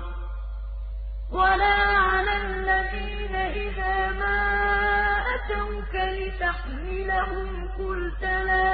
[1.31, 1.79] وَلَا
[2.11, 4.39] عَلَى الَّذِينَ إِذَا مَا
[5.35, 7.49] أَتَوْكَ لِتَحْمِلَهُمْ
[7.79, 8.69] قُلْتَ لَا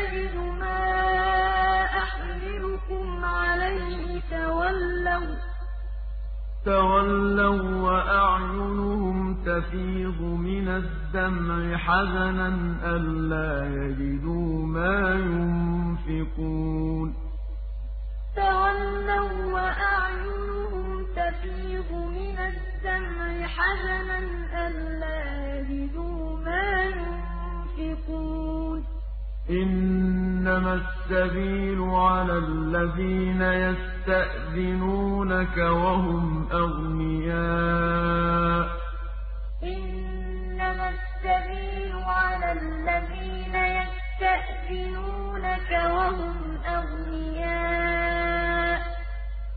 [0.00, 0.80] أَجِدُ مَا
[2.04, 3.59] أَحْمِلُكُمْ عَلَيْهِ
[6.64, 17.14] تَوَلَّوا وَّأَعْيُنُهُمْ تَفِيضُ مِنَ الدَّمْعِ حَزَنًا أَلَّا يَجِدُوا مَا يُنفِقُونَ.
[18.36, 24.18] تَوَلَّوا وَّأَعْيُنُهُمْ تَفِيضُ مِنَ الدَّمْعِ حَزَنًا
[24.66, 28.84] أَلَّا يَجِدُوا مَا يُنفِقُونَ.
[29.50, 38.68] إِنَّمَا السَّبِيلُ عَلَى الَّذِينَ يَسْتَأْذِنُونَكَ وَهُمْ أَغْنِيَاءُ.
[39.62, 47.39] إِنَّمَا السَّبِيلُ عَلَى الَّذِينَ يَسْتَأْذِنُونَكَ وَهُمْ أَغْنِيَاءُ.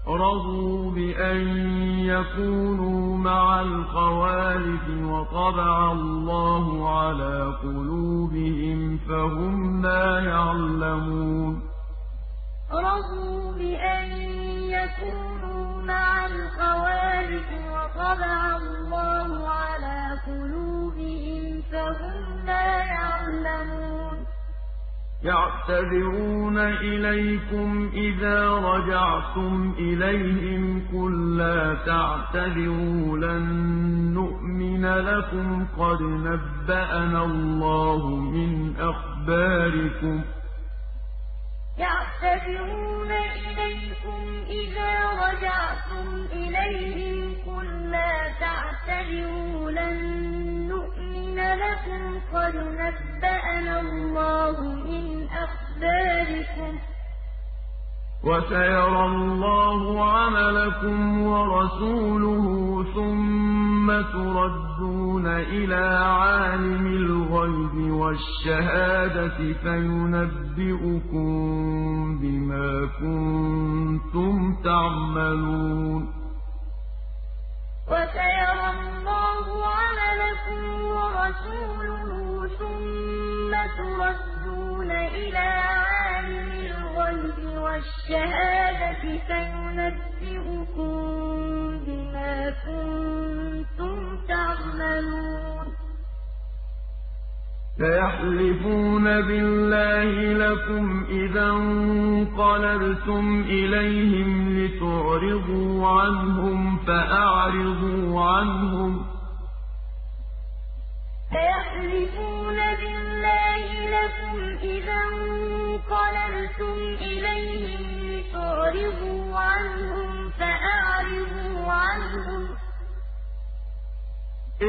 [0.08, 1.38] رَضُوا بِأَن
[2.00, 11.62] يَكُونُوا مَعَ الْخَوَالِفِ وَطَبَعَ اللَّهُ عَلَىٰ قُلُوبِهِمْ فَهُمْ لَا يَعْلَمُونَ
[12.72, 14.06] رَضُوا بِأَن
[14.78, 24.03] يَكُونُوا مَعَ الْخَوَالِفِ وَطَبَعَ اللَّهُ عَلَىٰ قُلُوبِهِمْ فَهُمْ لَا يَعْلَمُونَ
[25.24, 33.44] يَعْتَذِرُونَ إِلَيْكُمْ إِذَا رَجَعْتُمْ إِلَيْهِمْ قُل لَّا تَعْتَذِرُوا لَن
[34.14, 40.26] نُّؤْمِنَ لَكُمْ قَدْ نَبَّأَنَا اللَّهُ مِنْ أَخْبَارِكُمْ ۚ
[41.78, 44.22] يَعْتَذِرُونَ إِلَيْكُمْ
[44.60, 44.94] إِذَا
[45.24, 50.33] رَجَعْتُمْ إِلَيْهِمْ قُل لَّا تَعْتَذِرُوا لَن
[51.64, 52.02] لَكُمْ
[52.34, 56.82] قَدْ نَبَّأَنَا اللَّهُ مِنْ أَخْبَارِكُمْ ۚ.
[58.24, 62.46] وَسَيَرَى اللَّهُ عَمَلَكُمْ وَرَسُولُهُ
[62.96, 71.28] ثُمَّ تُرَدُّونَ إِلَىٰ عَالِمِ الْغَيْبِ وَالشَّهَادَةِ فَيُنَبِّئُكُم
[72.22, 76.23] بِمَا كُنتُمْ تَعْمَلُونَ.
[77.88, 85.54] وَسَيَرَى اللَّهُ عَمَلَكُمْ وَرَسُولُهُ ثُمَّ تُرَدُّونَ إِلَىٰ
[85.84, 90.94] عَالِمِ الْغَيْبِ وَالشَّهَادَةِ فَيُنَبِّئُكُم
[91.86, 95.83] بِمَا كُنتُمْ تَعْمَلُونَ.
[97.78, 109.06] سيحلفون بالله لكم إذا انقلبتم إليهم لتعرضوا عنهم فأعرضوا عنهم.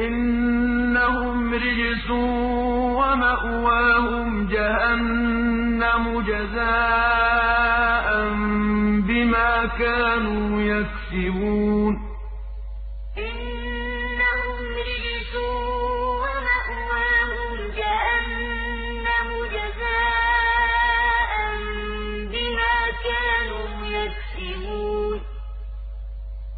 [0.03, 2.11] إنهم رجس
[3.01, 8.09] ومأواهم جهنم جزاء
[9.09, 12.03] بما كانوا يكسبون.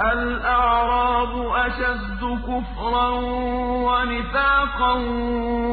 [0.00, 3.08] الأعراب أشد كفرا
[3.86, 4.92] ونفاقا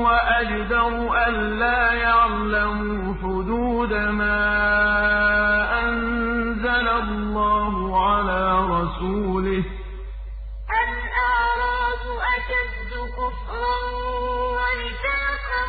[0.06, 4.40] وأجدر ألا يعلموا حدود ما
[5.84, 7.74] أنزل الله
[8.10, 9.64] على رسوله.
[10.86, 12.04] الأعراب
[12.36, 13.78] أشد كفرا
[14.58, 15.66] ونفاقا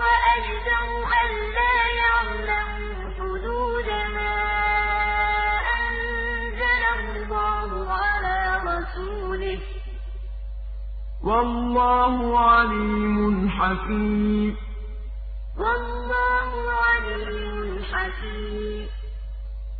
[0.00, 0.88] وأجدر
[1.22, 1.57] ألا
[11.28, 14.56] والله عليم حكيم
[15.58, 18.86] والله عليم حكيم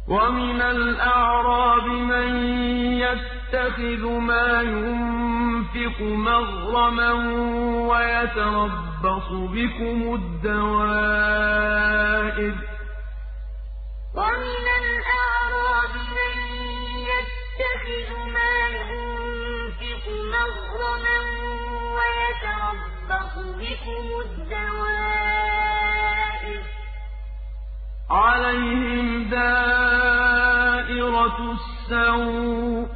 [0.09, 2.29] ومن الأعراب من
[3.05, 7.13] يتخذ ما ينفق مغرما
[7.91, 11.75] ويتربص بكم الدوائر.
[14.15, 16.35] ومن الأعراب من
[17.13, 20.05] يتخذ ما ينفق
[20.35, 21.38] مغرما
[21.99, 24.99] ويتربص بكم الدوائر.
[28.11, 29.99] عليهم دائرة
[31.53, 32.89] السوء.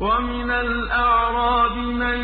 [0.00, 2.18] ومن الأعراب من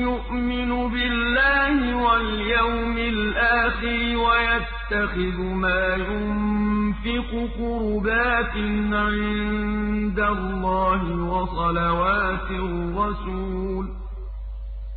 [0.00, 8.54] يؤمن بالله واليوم الآخر ويتخذ ما ينفق قربات
[8.92, 11.02] عند الله
[11.32, 13.86] وصلوات الرسول.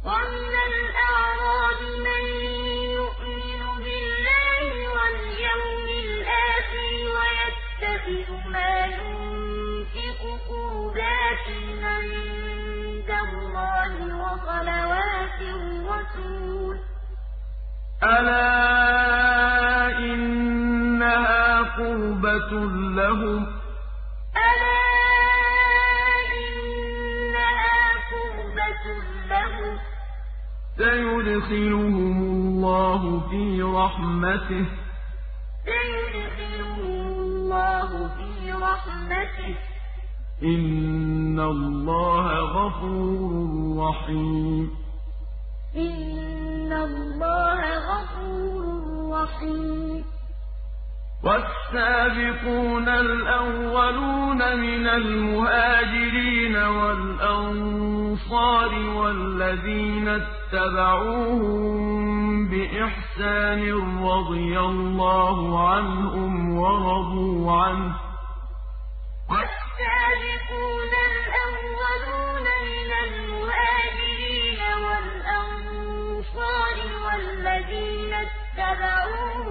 [0.05, 2.23] ومن الأعراب من
[2.99, 11.47] يؤمن بالله واليوم الآخر ويتخذ ما ينفق قربات
[13.01, 16.77] عند الله وصلوات الرسول.
[18.03, 18.47] ألا
[19.97, 22.51] إنها قربة
[22.99, 23.41] لهم؟
[24.37, 24.81] ألا
[26.41, 27.77] إنها
[28.11, 28.85] قربة
[29.29, 29.73] لهم.
[30.77, 34.65] سيدخلهم الله في رحمته.
[35.65, 39.70] سيدخلهم الله في رحمته.
[40.43, 44.71] إن الله غفور رحيم
[45.75, 47.61] إن الله
[47.91, 48.63] غفور
[49.13, 50.03] رحيم
[51.23, 57.91] والسابقون الأولون من المهاجرين والأنصار
[58.75, 61.51] والذين اتبعوهم
[62.49, 63.71] بإحسان
[64.03, 67.95] رضي الله عنهم ورضوا عنه
[69.81, 76.75] والسابقون الأولون من المهاجرين والأنصار
[77.05, 79.45] والذين اتبعوهم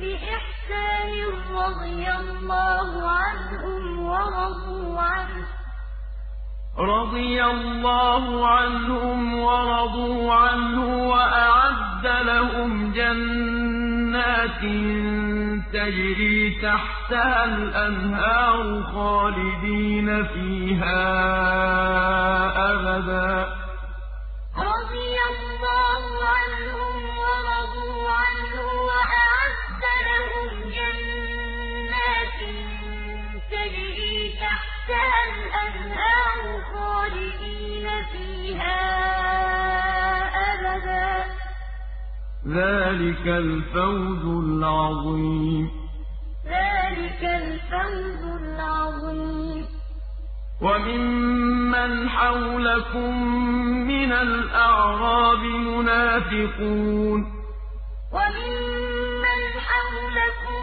[0.00, 1.10] بإحسان
[1.54, 5.46] رضي الله عنهم ورضوا عنه.
[6.78, 13.75] رضي الله عنهم ورضوا عنه وأعد لهم جنات
[14.16, 14.60] جنات
[15.72, 21.02] تجري تحتها الأنهار خالدين فيها
[22.72, 23.46] أبدا.
[24.56, 26.04] رضي الله
[26.36, 32.40] عنهم ورضوا عنه وأعد لهم جنات
[33.50, 36.40] تجري تحتها الأنهار
[36.72, 38.80] خالدين فيها
[40.54, 41.35] أبدا.
[42.48, 45.70] ذلك الفوز العظيم.
[46.46, 49.66] ذلك الفوز العظيم.
[50.62, 53.22] وممن حولكم
[53.86, 57.20] من الأعراب منافقون.
[58.12, 60.62] وممن حولكم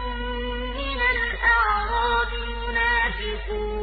[0.76, 2.32] من الأعراب
[2.68, 3.73] منافقون.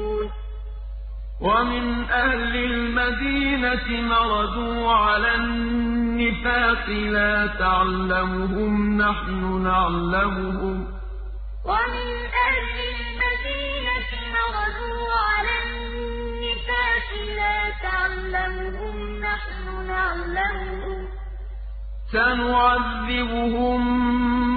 [1.41, 10.88] ومن أهل المدينة مردوا على النفاق لا تعلمهم نحن نعلمهم.
[11.65, 12.07] ومن
[12.47, 21.20] أهل المدينة مردوا على النفاق لا تعلمهم نحن نعلمهم.
[22.11, 23.81] سنعذبهم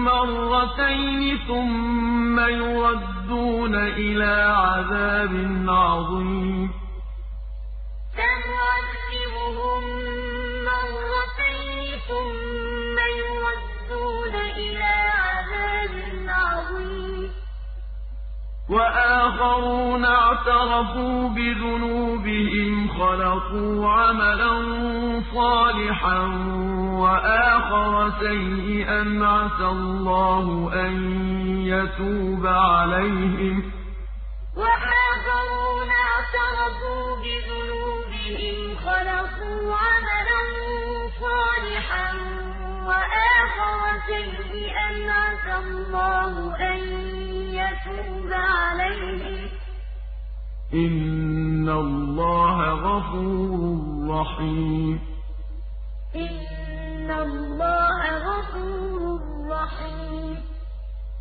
[0.04, 5.32] مرتين ثم يردون إلى عذاب
[5.68, 6.70] عظيم.
[8.18, 9.82] سنعذبهم
[10.64, 14.94] مرتين ثم يردون إلى
[15.24, 15.94] عذاب
[16.28, 16.93] عظيم.
[18.70, 24.54] وآخرون اعترفوا بذنوبهم خلقوا عملا
[25.34, 26.20] صالحا
[27.00, 30.92] وآخر سيئا عسى الله أن
[31.66, 33.72] يتوب عليهم.
[34.56, 40.42] وآخرون اعترفوا بذنوبهم خلقوا عملا
[41.20, 42.08] صالحا
[42.88, 47.23] وآخر سيئا عسى الله أن
[47.64, 49.48] يتوب عليهم
[50.74, 53.78] إن الله غفور
[54.20, 55.00] رحيم.
[56.16, 59.20] إن الله غفور
[59.50, 60.36] رحيم.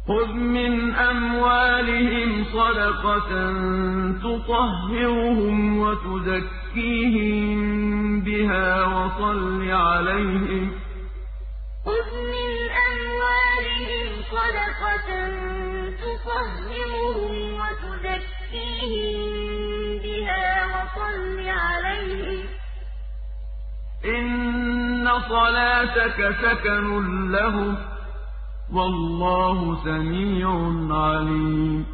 [0.07, 3.31] خذ من أموالهم صدقة
[4.23, 7.49] تطهرهم وتزكيهم
[8.21, 10.71] بها وصل عليهم.
[11.85, 12.49] خذ من
[12.89, 15.09] أموالهم صدقة
[16.01, 19.21] تطهرهم وتزكيهم
[20.03, 22.45] بها وصل عليهم
[24.05, 26.87] إن صلاتك سكن
[27.31, 27.77] لهم
[28.73, 30.49] والله سميع
[30.91, 31.85] عليم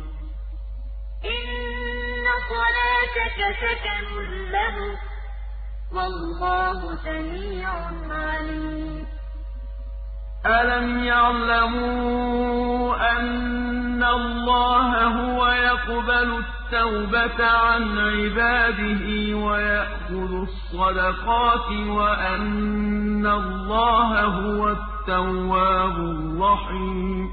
[1.25, 4.05] إن صلاتك سكن
[4.51, 4.91] لهم
[5.93, 7.69] والله سميع
[8.09, 9.07] عليم
[10.45, 25.95] ألم يعلموا أن الله هو يقبل التوبة عن عباده ويأخذ الصدقات وأن الله هو التواب
[25.97, 27.29] الرحيم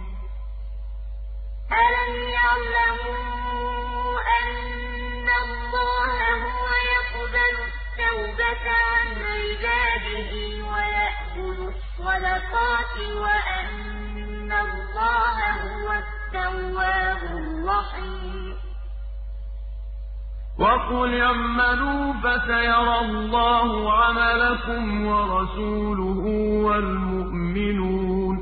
[1.72, 6.14] ألم يعلموا أن الله
[6.44, 10.65] هو يقبل التوبة عن عباده
[11.36, 18.56] ويأخذ الصدقات وأن الله هو التواب الرحيم.
[20.58, 26.24] وقل اعملوا فسيرى الله عملكم ورسوله
[26.66, 28.36] والمؤمنون.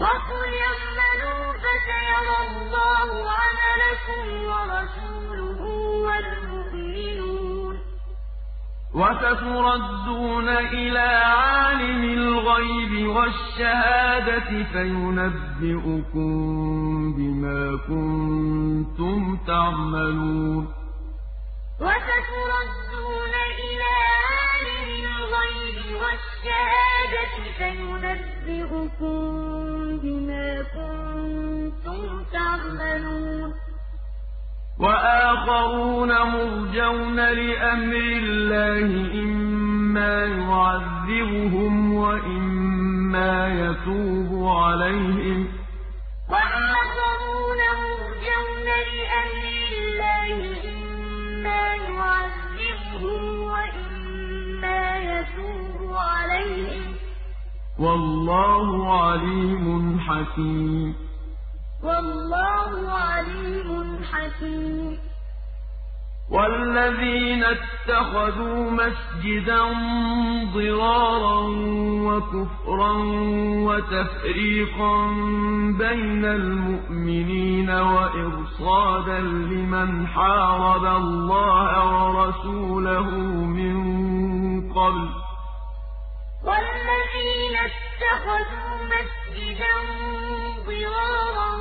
[0.00, 3.08] وقل اعملوا فسيرى الله
[3.40, 5.60] عملكم ورسوله
[6.06, 6.47] والمؤمنون.
[8.94, 16.32] وستردون إلى عالم الغيب والشهادة فينبئكم
[17.16, 20.64] بما كنتم تعملون
[21.80, 23.34] وستردون
[23.64, 23.92] إلى
[24.28, 29.18] عالم الغيب والشهادة فينبئكم
[30.02, 33.54] بما كنتم تعملون
[34.80, 45.48] وآخرون مرجون لأمر الله إما يعذبهم وإما يتوب عليهم.
[46.30, 49.44] وآخرون مرجون لأمر
[49.78, 50.38] الله
[50.70, 56.94] إما يعذبهم وإما يتوب عليهم.
[57.78, 61.07] والله عليم حكيم.
[61.82, 64.98] والله عليم حكيم.
[66.30, 69.62] والذين اتخذوا مسجدا
[70.54, 71.40] ضرارا
[72.08, 72.92] وكفرا
[73.68, 75.06] وتفريقا
[75.78, 83.10] بين المؤمنين وإرصادا لمن حارب الله ورسوله
[83.58, 83.76] من
[84.72, 85.08] قبل.
[86.44, 89.74] والذين اتخذوا مسجدا
[90.68, 91.52] ضرارا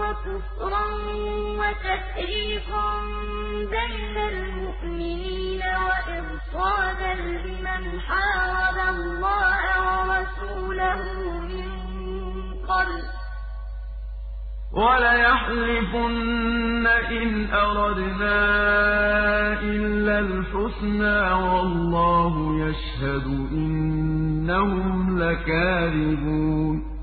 [0.00, 0.86] وكفرا
[1.60, 2.88] وتفريقا
[3.70, 11.02] بين المؤمنين وإرصادا لمن حارب الله ورسوله
[11.40, 11.68] من
[12.68, 13.02] قبل.
[14.72, 16.18] وليحلفن
[16.86, 18.40] إن أردنا
[19.62, 22.34] إلا الحسنى والله
[22.64, 26.97] يشهد إنهم لكاذبون.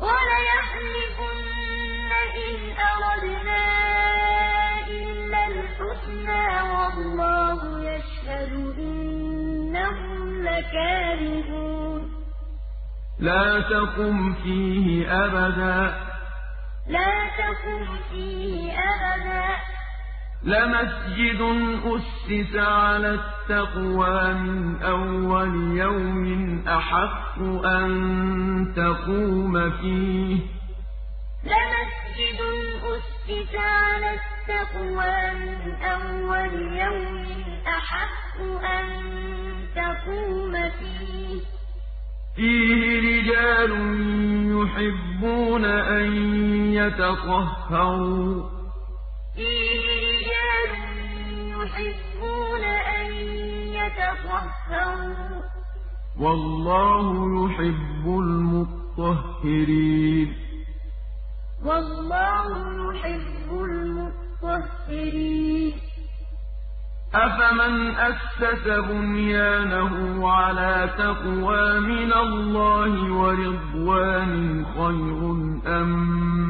[0.00, 1.40] وَلَيَحْلِفُنَّ
[2.48, 2.56] إِنْ
[2.92, 3.64] أَرَدْنَا
[4.88, 7.60] إِلَّا الْحُسْنَىٰ وَاللَّهُ
[7.90, 12.02] يَشْهَدُ إِنَّهُمْ لَكَاذِبُونَ.
[13.18, 16.10] لَا تَقُمْ فِيهِ أَبَدًا.
[20.44, 21.40] لمسجد
[21.84, 30.40] أسس على التقوى من أول يوم أحق أن تقوم فيه.
[31.44, 32.40] لمسجد
[32.84, 37.26] أسس على التقوى من أول يوم
[37.66, 38.86] أحق أن
[39.76, 41.40] تقوم فيه.
[42.36, 43.70] فِيهِ رِجَالٌ
[44.50, 46.12] يُحِبُّونَ أَن
[46.72, 48.60] يَتَطَهَّرُوا.
[56.20, 60.28] وَاللَّهُ يُحِبُّ الْمُطَّهِّرِينَ.
[61.64, 62.46] وَاللَّهُ
[62.90, 65.89] يُحِبُّ الْمُطَّهِّرِينَ.
[67.14, 75.20] أَفَمَنْ أَسَّسَ بُنْيَانَهُ عَلَىٰ تَقْوَىٰ مِنَ اللَّهِ وَرِضْوَانٍ خَيْرٌ
[75.66, 75.88] أَم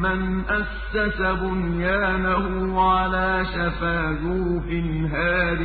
[0.01, 2.45] مَّنْ أَسَّسَ بُنْيَانَهُ
[2.91, 4.67] عَلَىٰ شَفَا جُرُفٍ
[5.13, 5.57] هَارٍ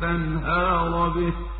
[0.00, 1.59] فَانْهَارَ بِهِ ۗ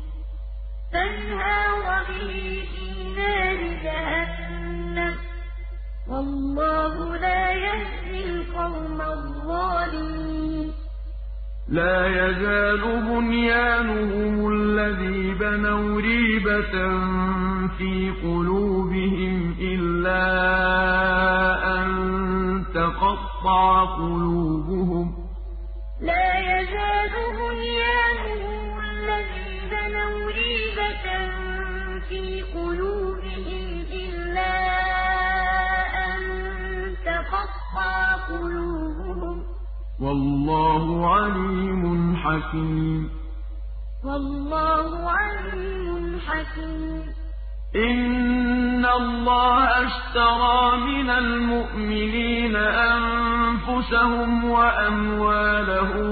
[0.93, 2.31] فَانْهَارَ بِهِ
[2.71, 2.87] فِي
[3.17, 5.19] نَارِ جَهَنَّمَ ۗ
[6.11, 10.67] وَاللَّهُ لَا يَهْدِي الْقَوْمَ الظَّالِمِينَ.
[11.69, 16.75] لَا يَزَالُ بُنْيَانُهُمُ الَّذِي بَنَوْا رِيبَةً
[17.77, 17.93] فِي
[18.23, 20.25] قُلُوبِهِمْ إِلَّا
[21.75, 21.87] أَن
[22.75, 25.13] تَقَطَّعَ قُلُوبُهُمْ ۗ.
[26.01, 28.50] لَا يَزَالُ بُنْيَانُهُمُ
[29.71, 31.05] بَنَوْا رِيبَةً
[32.09, 33.65] فِي قُلُوبِهِمْ
[34.03, 34.53] إِلَّا
[36.05, 36.19] أَن
[37.05, 39.45] تَقَطَّعَ قُلُوبُهُمْ ۗ
[40.03, 40.83] وَاللَّهُ
[41.15, 43.09] عَلِيمٌ حَكِيمٌ
[44.03, 47.20] وَاللَّهُ عَلِيمٌ حَكِيمٌ
[47.75, 56.11] إِنَّ اللَّهَ اشْتَرَىٰ مِنَ الْمُؤْمِنِينَ أَنفُسَهُمْ وَأَمْوَالَهُم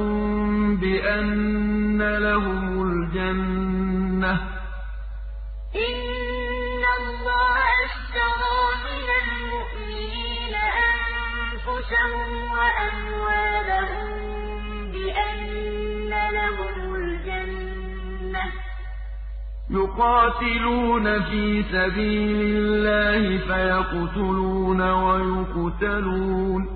[0.77, 4.41] بِأَنَّ لَهُمُ الْجَنَّةَ ۚ
[14.95, 16.88] بِأَنَّ لَهُمُ الْجَنَّةَ ۚ
[19.71, 26.69] يُقَاتِلُونَ فِي سَبِيلِ اللَّهِ فَيَقْتُلُونَ وَيُقْتَلُونَ ۖ.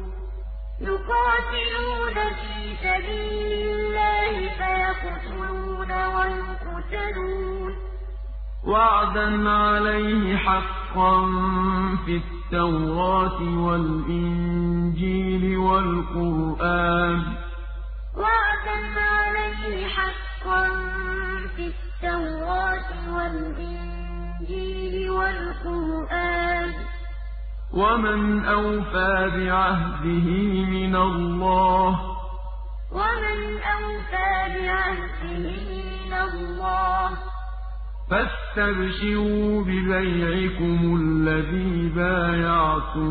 [0.81, 7.75] يُقَاتِلُونَ فِي سَبِيلِ اللَّهِ فَيَقْتُلُونَ وَيُقْتَلُونَ ۖ.
[8.67, 11.15] وَعْدًا عَلَيْهِ حَقًّا
[12.05, 17.25] فِي التَّوْرَاةِ وَالْإِنجِيلِ وَالْقُرْآنِ ۚ.
[18.17, 20.63] وَعْدًا عَلَيْهِ حَقًّا
[21.55, 21.92] فِي التَّوْرَاةِ
[23.15, 26.75] وَالْإِنجِيلِ وَالْقُرْآنِ ۚ.
[27.73, 30.27] وَمَنْ أَوْفَىٰ بِعَهْدِهِ
[30.75, 31.99] مِنَ اللَّهِ ۚ.
[38.09, 43.09] فَاسْتَبْشِرُوا بِبَيْعِكُمُ الَّذِي بايَعْتُم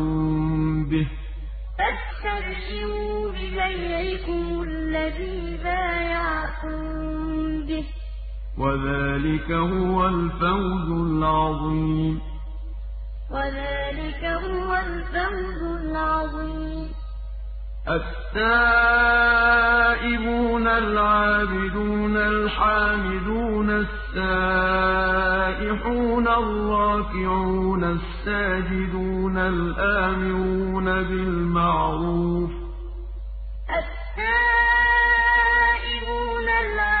[0.89, 1.15] بِهِ ۚ.
[1.77, 6.79] فَاسْتَبْشِرُوا بِبَيْعِكُمُ الَّذِي بَايَعْتُم
[7.67, 8.02] بِهِ ۚ.
[8.57, 12.21] وَذَٰلِكَ هُوَ الْفَوْزُ الْعَظِيمُ.
[13.31, 16.89] وَذَٰلِكَ هُوَ الْفَوْزُ الْعَظِيمُ.
[17.89, 18.67] التَّائِبُونَ
[20.67, 24.67] الْعَابِدُونَ الْحَامِدُونَ السَّائِحُونَ
[26.27, 32.53] الرَّاكِعُونَ السَّاجِدُونَ الْآمِرُونَ بِالْمَعْرُوفِ ۚ.
[33.69, 34.47] التَّائِبُونَ
[36.49, 36.92] الْعَابِدُونَ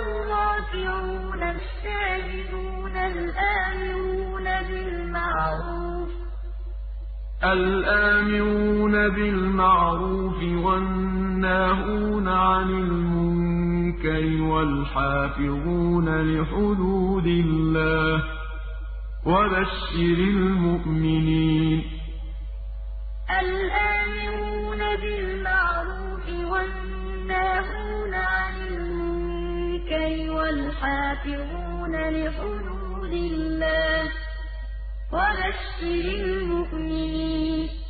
[0.00, 6.10] الرَّافِعُونَ السَّاجِدُونَ الْآمِرُونَ بِالْمَعْرُوفِ.
[7.44, 18.16] الْآمِرُونَ بِالْمَعْرُوفِ وَالنَّاهُونَ عَنِ الْمُنكَرِ وَالْحَافِظُونَ لِحُدُودِ اللَّهِ
[19.26, 21.78] وَبَشِّرِ الْمُؤْمِنِينَ.
[23.40, 28.69] الْآمِرُونَ بِالْمَعْرُوفِ وَالنَّاهُونَ عَنِ
[29.92, 34.10] الْمُنكَرِ وَالْحَافِظُونَ لِحُدُودِ اللَّهِ
[35.12, 37.89] وَبَشِّرِ الْمُؤْمِنِينَ.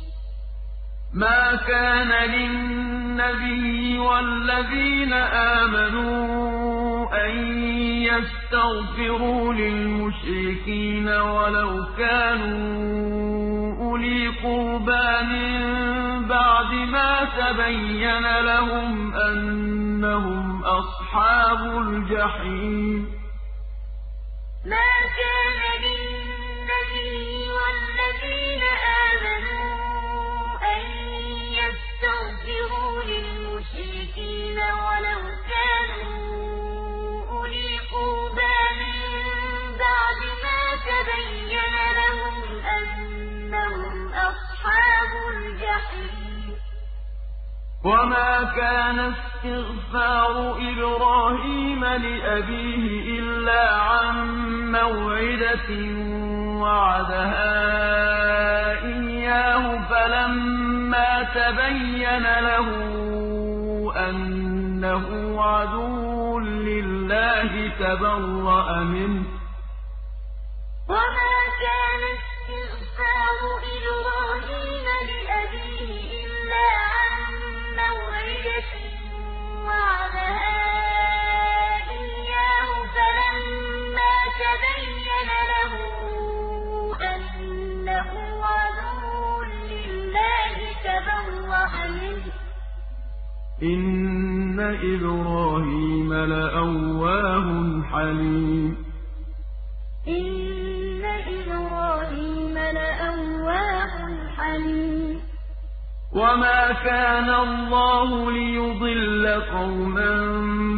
[1.13, 5.13] مَا كَانَ لِلنَّبِيِّ وَالَّذِينَ
[5.59, 7.35] آمَنُوا أَن
[8.03, 15.51] يَسْتَغْفِرُوا لِلْمُشْرِكِينَ وَلَوْ كَانُوا أُولِي قُرْبَىٰ مِن
[16.27, 23.07] بَعْدِ مَا تَبَيَّنَ لَهُمْ أَنَّهُمْ أَصْحَابُ الْجَحِيمِ.
[24.65, 27.27] مَا كَانَ النَّبِيِّ
[27.57, 28.63] وَالَّذِينَ
[29.03, 29.60] آمَنُوا
[33.73, 35.21] لِلْمُشْرِكِينَ وَلَوْ
[35.51, 36.11] كَانُوا
[37.31, 38.97] أُولِي قُرْبَىٰ مِن
[39.83, 42.35] بَعْدِ مَا تَبَيَّنَ لَهُمْ
[42.77, 46.55] أَنَّهُمْ أَصْحَابُ الْجَحِيمِ.
[47.85, 50.35] وَمَا كَانَ اسْتِغْفَارُ
[50.69, 54.15] إِبْرَاهِيمَ لِأَبِيهِ إِلَّا عَن
[54.71, 55.69] مَّوْعِدَةٍ
[56.61, 57.53] وَعَدَهَا
[58.83, 62.67] إِيَّاهُ فَلَمَّا تَبَيَّنَ لَهُ
[63.97, 65.05] أَنَّهُ
[65.43, 69.27] عَدُوٌّ لِّلَّهِ تَبَرَّأَ مِنْهُ ۚ.
[70.89, 73.39] وَمَا كَانَ اسْتِغْفَارُ
[73.75, 75.89] إِبْرَاهِيمَ لِأَبِيهِ
[76.25, 77.13] إِلَّا عَن
[77.79, 78.71] مَّوْعِدَةٍ
[79.67, 80.80] وَعَدَهَا.
[93.63, 97.47] إِنَّ إِبْرَاهِيمَ لَأَوَّاهٌ
[97.91, 98.77] حَلِيمٌ
[100.07, 101.03] إِنَّ
[101.37, 103.93] إِبْرَاهِيمَ لَأَوَّاهٌ
[104.37, 105.19] حَلِيمٌ
[106.13, 110.13] وَمَا كَانَ اللَّهُ لِيُضِلَّ قَوْمًا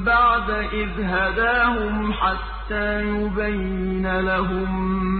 [0.05, 4.69] بَعْدَ إِذْ هَدَاهُمْ حَتَّىٰ يُبَيِّنَ لَهُم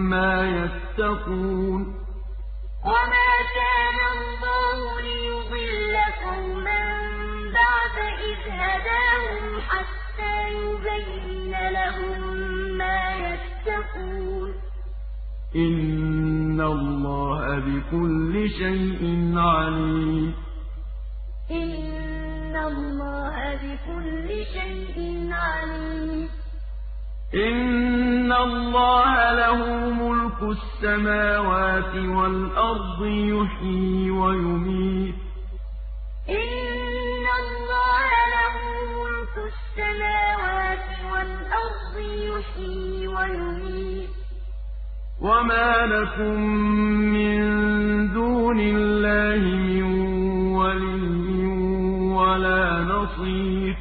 [0.10, 1.81] مَّا يَتَّقُونَ
[2.85, 3.93] وَمَا كَانَ
[8.74, 12.38] إِذْ هَدَاهُمْ حَتَّىٰ يُبَيِّنَ لَهُم
[12.78, 14.54] مَّا يَتَّقُونَ.
[15.56, 20.34] إِنَّ اللَّهَ بِكُلِّ شَيْءٍ عَلِيمٌ.
[21.52, 26.30] إِنَّ اللَّهَ بِكُلِّ شَيْءٍ عَلِيمٌ.
[27.34, 35.16] إِنَّ اللَّهَ لَهُ مُلْكُ السَّمَاوَاتِ وَالْأَرْضِ يُحْيِي وَيُمِيتُ.
[39.74, 44.10] السَّمَاوَاتِ وَالْأَرْضِ يُحْيِي وَيُمِيتُ.
[45.22, 46.40] وَمَا لَكُم
[47.14, 47.40] مِّن
[48.14, 49.84] دُونِ اللَّهِ مِن
[50.54, 51.45] وَلِيٍّ
[52.14, 53.78] وَلَا نَصِيرٍ.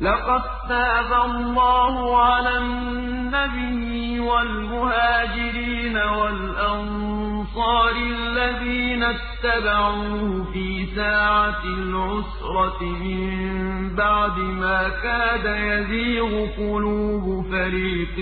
[0.00, 14.88] لَقَد تَّابَ اللَّهُ عَلَى النَّبِيِّ وَالْمُهَاجِرِينَ وَالْأَنصَارِ الَّذِينَ اتَّبَعُوهُ فِي سَاعَةِ الْعُسْرَةِ مِن بَعْدِ مَا
[14.88, 18.18] كَادَ يَزِيغُ قُلُوبُ فَرِيقٍ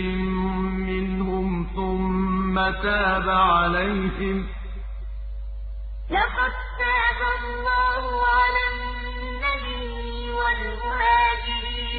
[0.91, 4.47] مِّنْهُمْ ثُمَّ تَابَ عَلَيْهِمْ ۚ.
[6.11, 6.53] لَقَد
[6.83, 8.05] تَّابَ اللَّهُ
[8.39, 11.54] عَلَى النَّبِيِّ وَالْمُهَاجِرِينَ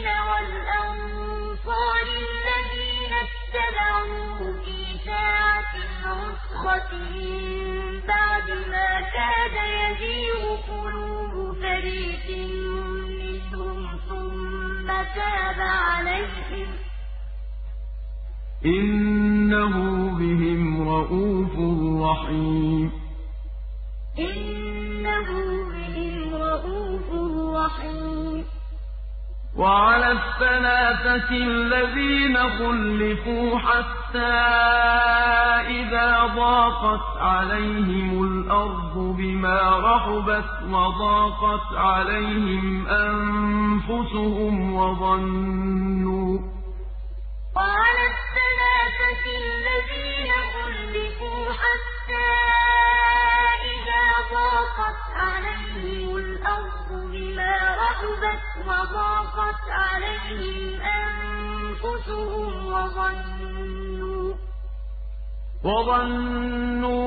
[0.05, 12.27] وَالْأَنصَارِ الَّذِينَ اتَّبَعُوهُ فِي سَاعَةِ الْعُسْرَةِ مِن بَعْدِ مَا كَادَ يَزِيغُ قُلُوبُ فَرِيقٍ
[13.21, 13.77] مِّنْهُمْ
[14.09, 16.77] ثُمَّ تَابَ عَلَيْهِمْ ۚ.
[18.65, 19.73] إِنَّهُ
[20.19, 21.53] بِهِمْ رَءُوفٌ
[22.05, 22.91] رَّحِيمٌ.
[24.19, 25.27] إِنَّهُ
[25.73, 27.07] بِهِمْ رَءُوفٌ
[27.55, 28.34] رَّحِيمٌ.
[29.57, 34.19] وَعَلَى الثَّلَاثَةِ الَّذِينَ خُلِّفُوا حَتَّىٰ
[35.79, 46.39] إِذَا ضَاقَتْ عَلَيْهِمُ الْأَرْضُ بِمَا رَحُبَتْ وَضَاقَتْ عَلَيْهِمْ أَنفُسُهُمْ وَظَنُّوا
[47.55, 52.35] وَعَلَى الثَّلَاثَةِ الَّذِينَ خُلِّفُوا حَتَّىٰ
[53.73, 54.05] إِذَا
[54.35, 56.84] ضَاقَتْ عَلَيْهِمُ الْأَرْضُ
[57.45, 64.33] بما رحبت وضاقت عليهم أنفسهم وظنوا
[65.63, 66.97] وظنوا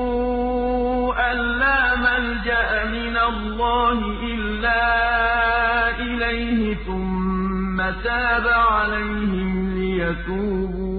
[1.31, 3.99] أن لا ملجأ من الله
[4.33, 4.83] إلا
[5.99, 10.98] إليه ثم تاب عليهم ليتوبوا.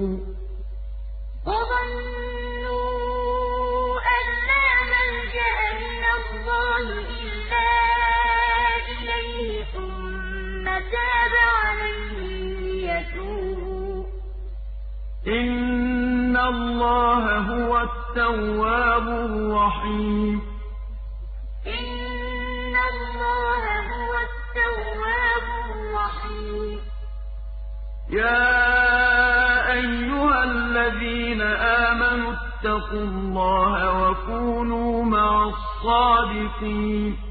[15.31, 20.41] إِنَّ اللَّهَ هُوَ التَّوَّابُ الرَّحِيمُ
[21.67, 26.79] إِنَّ اللَّهَ هُوَ التَّوَّابُ الرَّحِيمُ
[28.09, 28.51] يَا
[29.73, 37.30] أَيُّهَا الَّذِينَ آمَنُوا اتَّقُوا اللَّهَ وَكُونُوا مَعَ الصَّادِقِينَ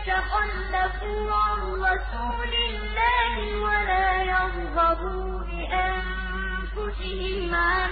[0.00, 7.90] يَتَخَلَّفُوا عَن رَّسُولِ اللَّهِ وَلَا يَرْغَبُوا بِأَنفُسِهِمْ عَن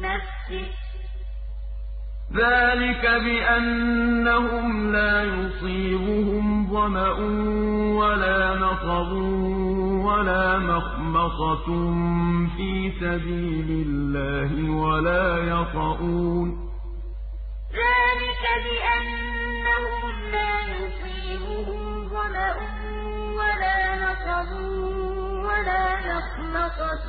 [0.00, 0.70] نَّفْسِهِ ۚ.
[2.32, 7.12] ذَٰلِكَ بِأَنَّهُمْ لَا يُصِيبُهُمْ ظَمَأٌ
[8.00, 9.12] وَلَا نَصَبٌ
[10.08, 11.66] وَلَا مَخْمَصَةٌ
[12.56, 16.67] فِي سَبِيلِ اللَّهِ وَلَا يَطَئُونَ
[17.80, 21.82] ذَٰلِكَ بِأَنَّهُمْ لَا يُصِيبُهُمْ
[22.14, 22.56] ظَمَأٌ
[23.38, 24.50] وَلَا نَصَبٌ
[25.48, 27.06] وَلَا مَخْمَصَةٌ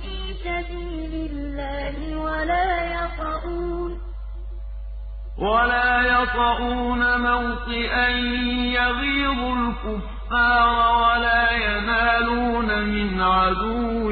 [0.00, 1.96] فِي سَبِيلِ اللَّهِ
[5.38, 8.08] وَلَا يَطَئُونَ مَوْطِئًا
[8.78, 14.10] يَغِيظُ الْكُفَّارَ وَلَا يَنَالُونَ مِنْ عَدُوٍّ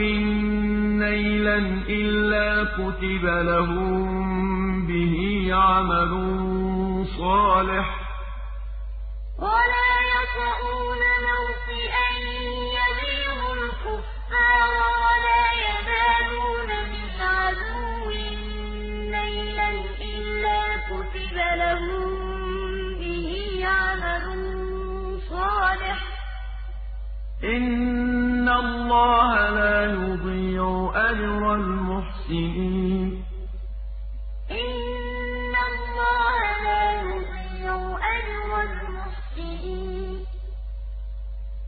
[1.04, 1.56] نَّيْلًا
[1.88, 5.14] إِلَّا كُتِبَ لَهُم بِهِ
[5.54, 6.12] عَمَلٌ
[7.18, 8.02] صَالِحٌ ۚ.
[9.38, 12.08] وَلَا يَطَئُونَ مَوْطِئًا
[12.78, 18.08] يَغِيظُ الْكُفَّارَ وَلَا يَنَالُونَ مِنْ عَدُوٍّ
[19.16, 19.70] نَّيْلًا
[20.12, 20.60] إِلَّا
[20.90, 22.04] كُتِبَ لَهُم
[23.00, 23.28] بِهِ
[23.76, 24.24] عَمَلٌ
[25.30, 26.09] صَالِحٌ ۚ.
[27.44, 33.24] إِنَّ اللَّهَ لَا يُضِيعُ أَجْرَ الْمُحْسِنِينَ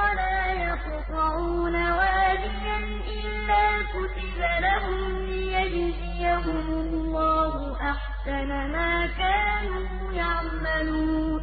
[0.00, 2.78] وَلَا يَقْطَعُونَ وَادِيًا
[3.20, 7.54] إِلَّا كُتِبَ لَهُمْ لِيَجْزِيَهُمُ اللَّهُ
[7.90, 11.42] أَحْسَنَ مَا كَانُوا يَعْمَلُونَ.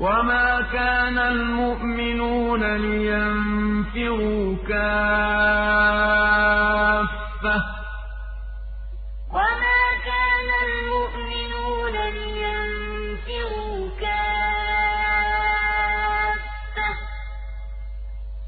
[0.00, 5.48] وَمَا كَانَ الْمُؤْمِنُونَ لِيَنفِرُوا كَافَّةً
[7.58, 7.77] ۚ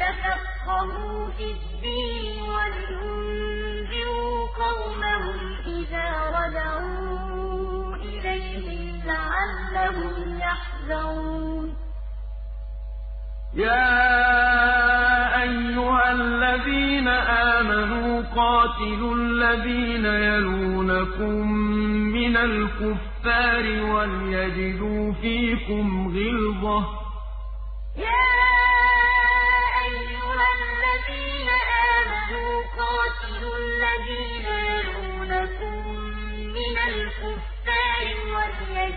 [0.00, 6.08] لِّيَتَفَقَّهُوا فِي الدِّينِ وَلِيُنذِرُوا قَوْمَهُمْ إِذَا
[6.38, 11.74] رَجَعُوا إِلَيْهِمْ لَعَلَّهُمْ يَحْذَرُونَ.
[13.54, 13.92] يَا
[15.42, 17.08] أَيُّهَا الَّذِينَ
[17.58, 21.52] آمَنُوا قَاتِلُوا الَّذِينَ يَلُونَكُم
[22.16, 23.64] مِّنَ الْكُفَّارِ
[23.94, 27.00] وَلْيَجِدُوا فِيكُمْ غِلْظَةً ۚ.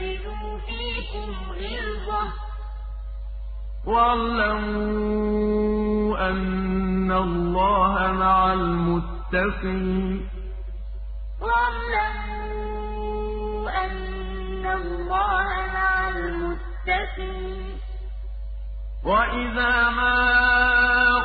[0.03, 2.33] يَجِدُوا فِيكُمْ غِلْظَةً ۚ.
[3.87, 5.09] وَاعْلَمُوا
[6.29, 10.29] أَنَّ اللَّهَ مَعَ الْمُتَّقِينَ.
[11.41, 12.49] وَاعْلَمُوا
[13.85, 17.79] أَنَّ اللَّهَ مَعَ الْمُتَّقِينَ.
[19.03, 20.17] وَإِذَا مَا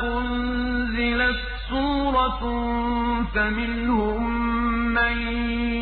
[0.03, 2.41] أُنزِلَتْ سُورَةٌ
[3.33, 4.23] فَمِنْهُم
[4.93, 5.17] مَّن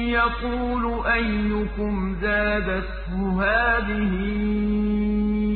[0.09, 4.14] يَقُولُ أَيُّكُمْ زَادَتْهُ هَٰذِهِ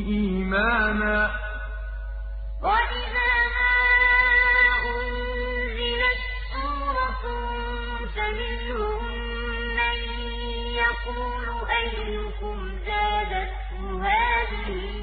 [0.08, 1.42] إِيمَانًا ۚ؟
[10.82, 11.48] يَقُولُ
[11.80, 12.56] أَيُّكُمْ
[12.86, 15.01] زَادَتْهُ هَٰذِهِ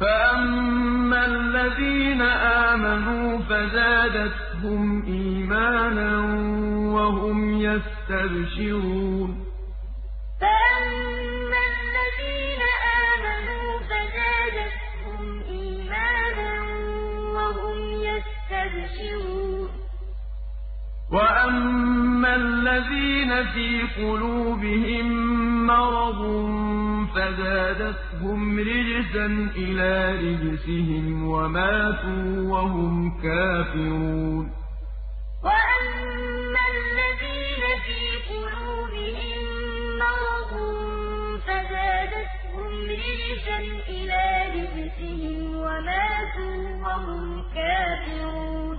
[0.00, 6.10] فَأَمَّا الَّذِينَ آمَنُوا فَزَادَتْهُمْ إِيمَانًا
[6.94, 9.30] وَهُمْ يَسْتَبْشِرُونَ
[10.40, 12.62] فَأَمَّا الَّذِينَ
[13.08, 16.52] آمَنُوا فَزَادَتْهُمْ إِيمَانًا
[17.36, 19.37] وَهُمْ يَسْتَبْشِرُونَ
[21.12, 25.06] وَأَمَّا الَّذِينَ فِي قُلُوبِهِم
[25.66, 26.20] مَّرَضٌ
[27.14, 29.26] فَزَادَتْهُمْ رِجْسًا
[29.56, 34.52] إِلَىٰ رِجْسِهِمْ وَمَاتُوا وَهُمْ كَافِرُونَ
[35.44, 39.40] وَأَمَّا الَّذِينَ فِي قُلُوبِهِم
[40.04, 40.52] مَّرَضٌ
[41.46, 42.70] فَزَادَتْهُمْ
[43.04, 43.58] رِجْسًا
[43.96, 44.26] إِلَىٰ
[44.56, 47.24] رِجْسِهِمْ وَمَاتُوا وَهُمْ
[47.56, 48.78] كَافِرُونَ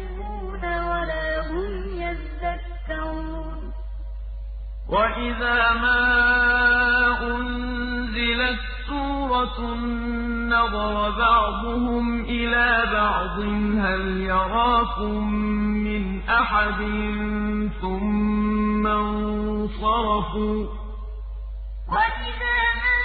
[4.91, 6.03] وَإِذَا مَا
[7.23, 9.75] أُنزِلَتْ سُورَةٌ
[10.51, 13.39] نَّظَرَ بَعْضُهُمْ إِلَىٰ بَعْضٍ
[13.85, 15.33] هَلْ يَرَاكُم
[15.87, 16.79] مِّنْ أَحَدٍ
[17.81, 20.69] ثُمَّ انصَرَفُوا ۚ
[21.93, 22.99] وَإِذَا مَا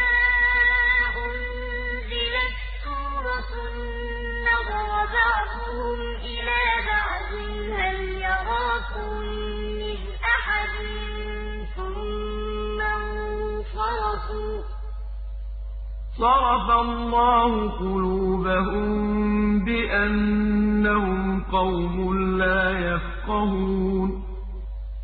[1.25, 2.55] أُنزِلَتْ
[2.85, 3.53] سُورَةٌ
[4.49, 5.99] نَّظَرَ بَعْضُهُمْ
[16.18, 18.88] صَرَفَ اللَّهُ قُلُوبَهُم
[19.64, 21.97] بِأَنَّهُمْ قَوْمٌ
[22.38, 24.10] لَّا يَفْقَهُونَ.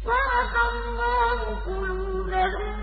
[0.09, 2.77] صَرَفَ اللَّهُ قُلُوبَهُم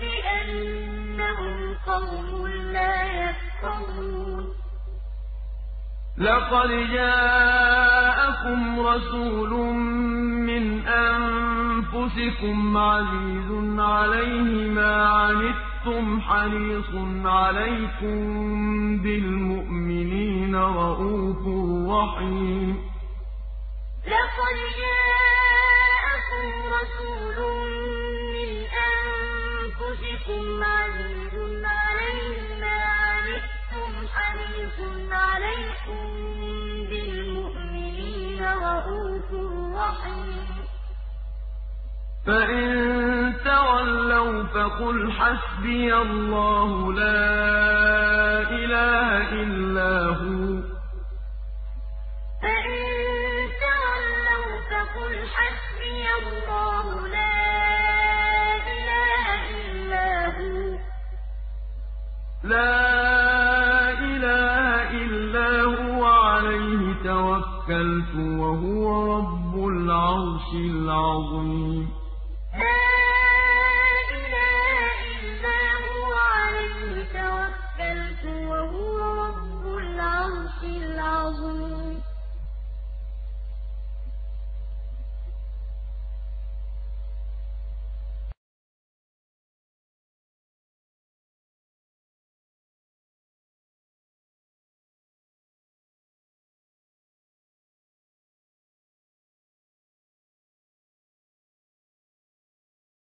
[0.00, 1.54] بِأَنَّهُمْ
[1.86, 4.44] قَوْمٌ لَّا يَفْقَهُونَ.
[6.18, 9.52] لَقَدْ جَاءَكُمْ رَسُولٌ
[10.50, 16.90] مِّنْ أَنفُسِكُمْ عَزِيزٌ عَلَيْهِ مَا عَنِتُّمْ حَرِيصٌ
[17.24, 18.18] عَلَيْكُم
[19.02, 21.42] بِالْمُؤْمِنِينَ رَءُوفٌ
[21.92, 22.68] رَّحِيمٌ
[24.12, 26.46] لَقَدْ جَاءَكُمْ
[26.76, 27.38] رَسُولٌ
[28.36, 28.50] مِّنْ
[28.88, 30.42] أَنفُسِكُمْ
[30.72, 31.34] عَزِيزٌ
[31.64, 34.78] عَلَيْهِ مَا عَنِتُّمْ حَرِيصٌ
[35.12, 36.04] عَلَيْكُم
[36.90, 39.28] بِالْمُؤْمِنِينَ رَءُوفٌ
[39.80, 40.29] رَّحِيمٌ
[42.26, 47.20] فَإِن تَوَلَّوْا فَقُلْ حَسْبِيَ اللَّهُ لَا
[48.50, 50.64] إِلَٰهَ إِلَّا هُوَ ۖ
[52.42, 52.84] فَإِن
[53.64, 57.36] تَوَلَّوْا فَقُلْ حَسْبِيَ اللَّهُ لَا
[58.74, 59.26] إِلَٰهَ
[59.60, 60.80] إِلَّا هُوَ ۖ
[62.44, 62.72] لَا
[64.08, 64.66] إِلَٰهَ
[65.04, 68.84] إِلَّا هُوَ عَلَيْهِ تَوَكَّلْتُ ۖ وَهُوَ
[69.16, 71.99] رَبُّ الْعَرْشِ الْعَظِيمِ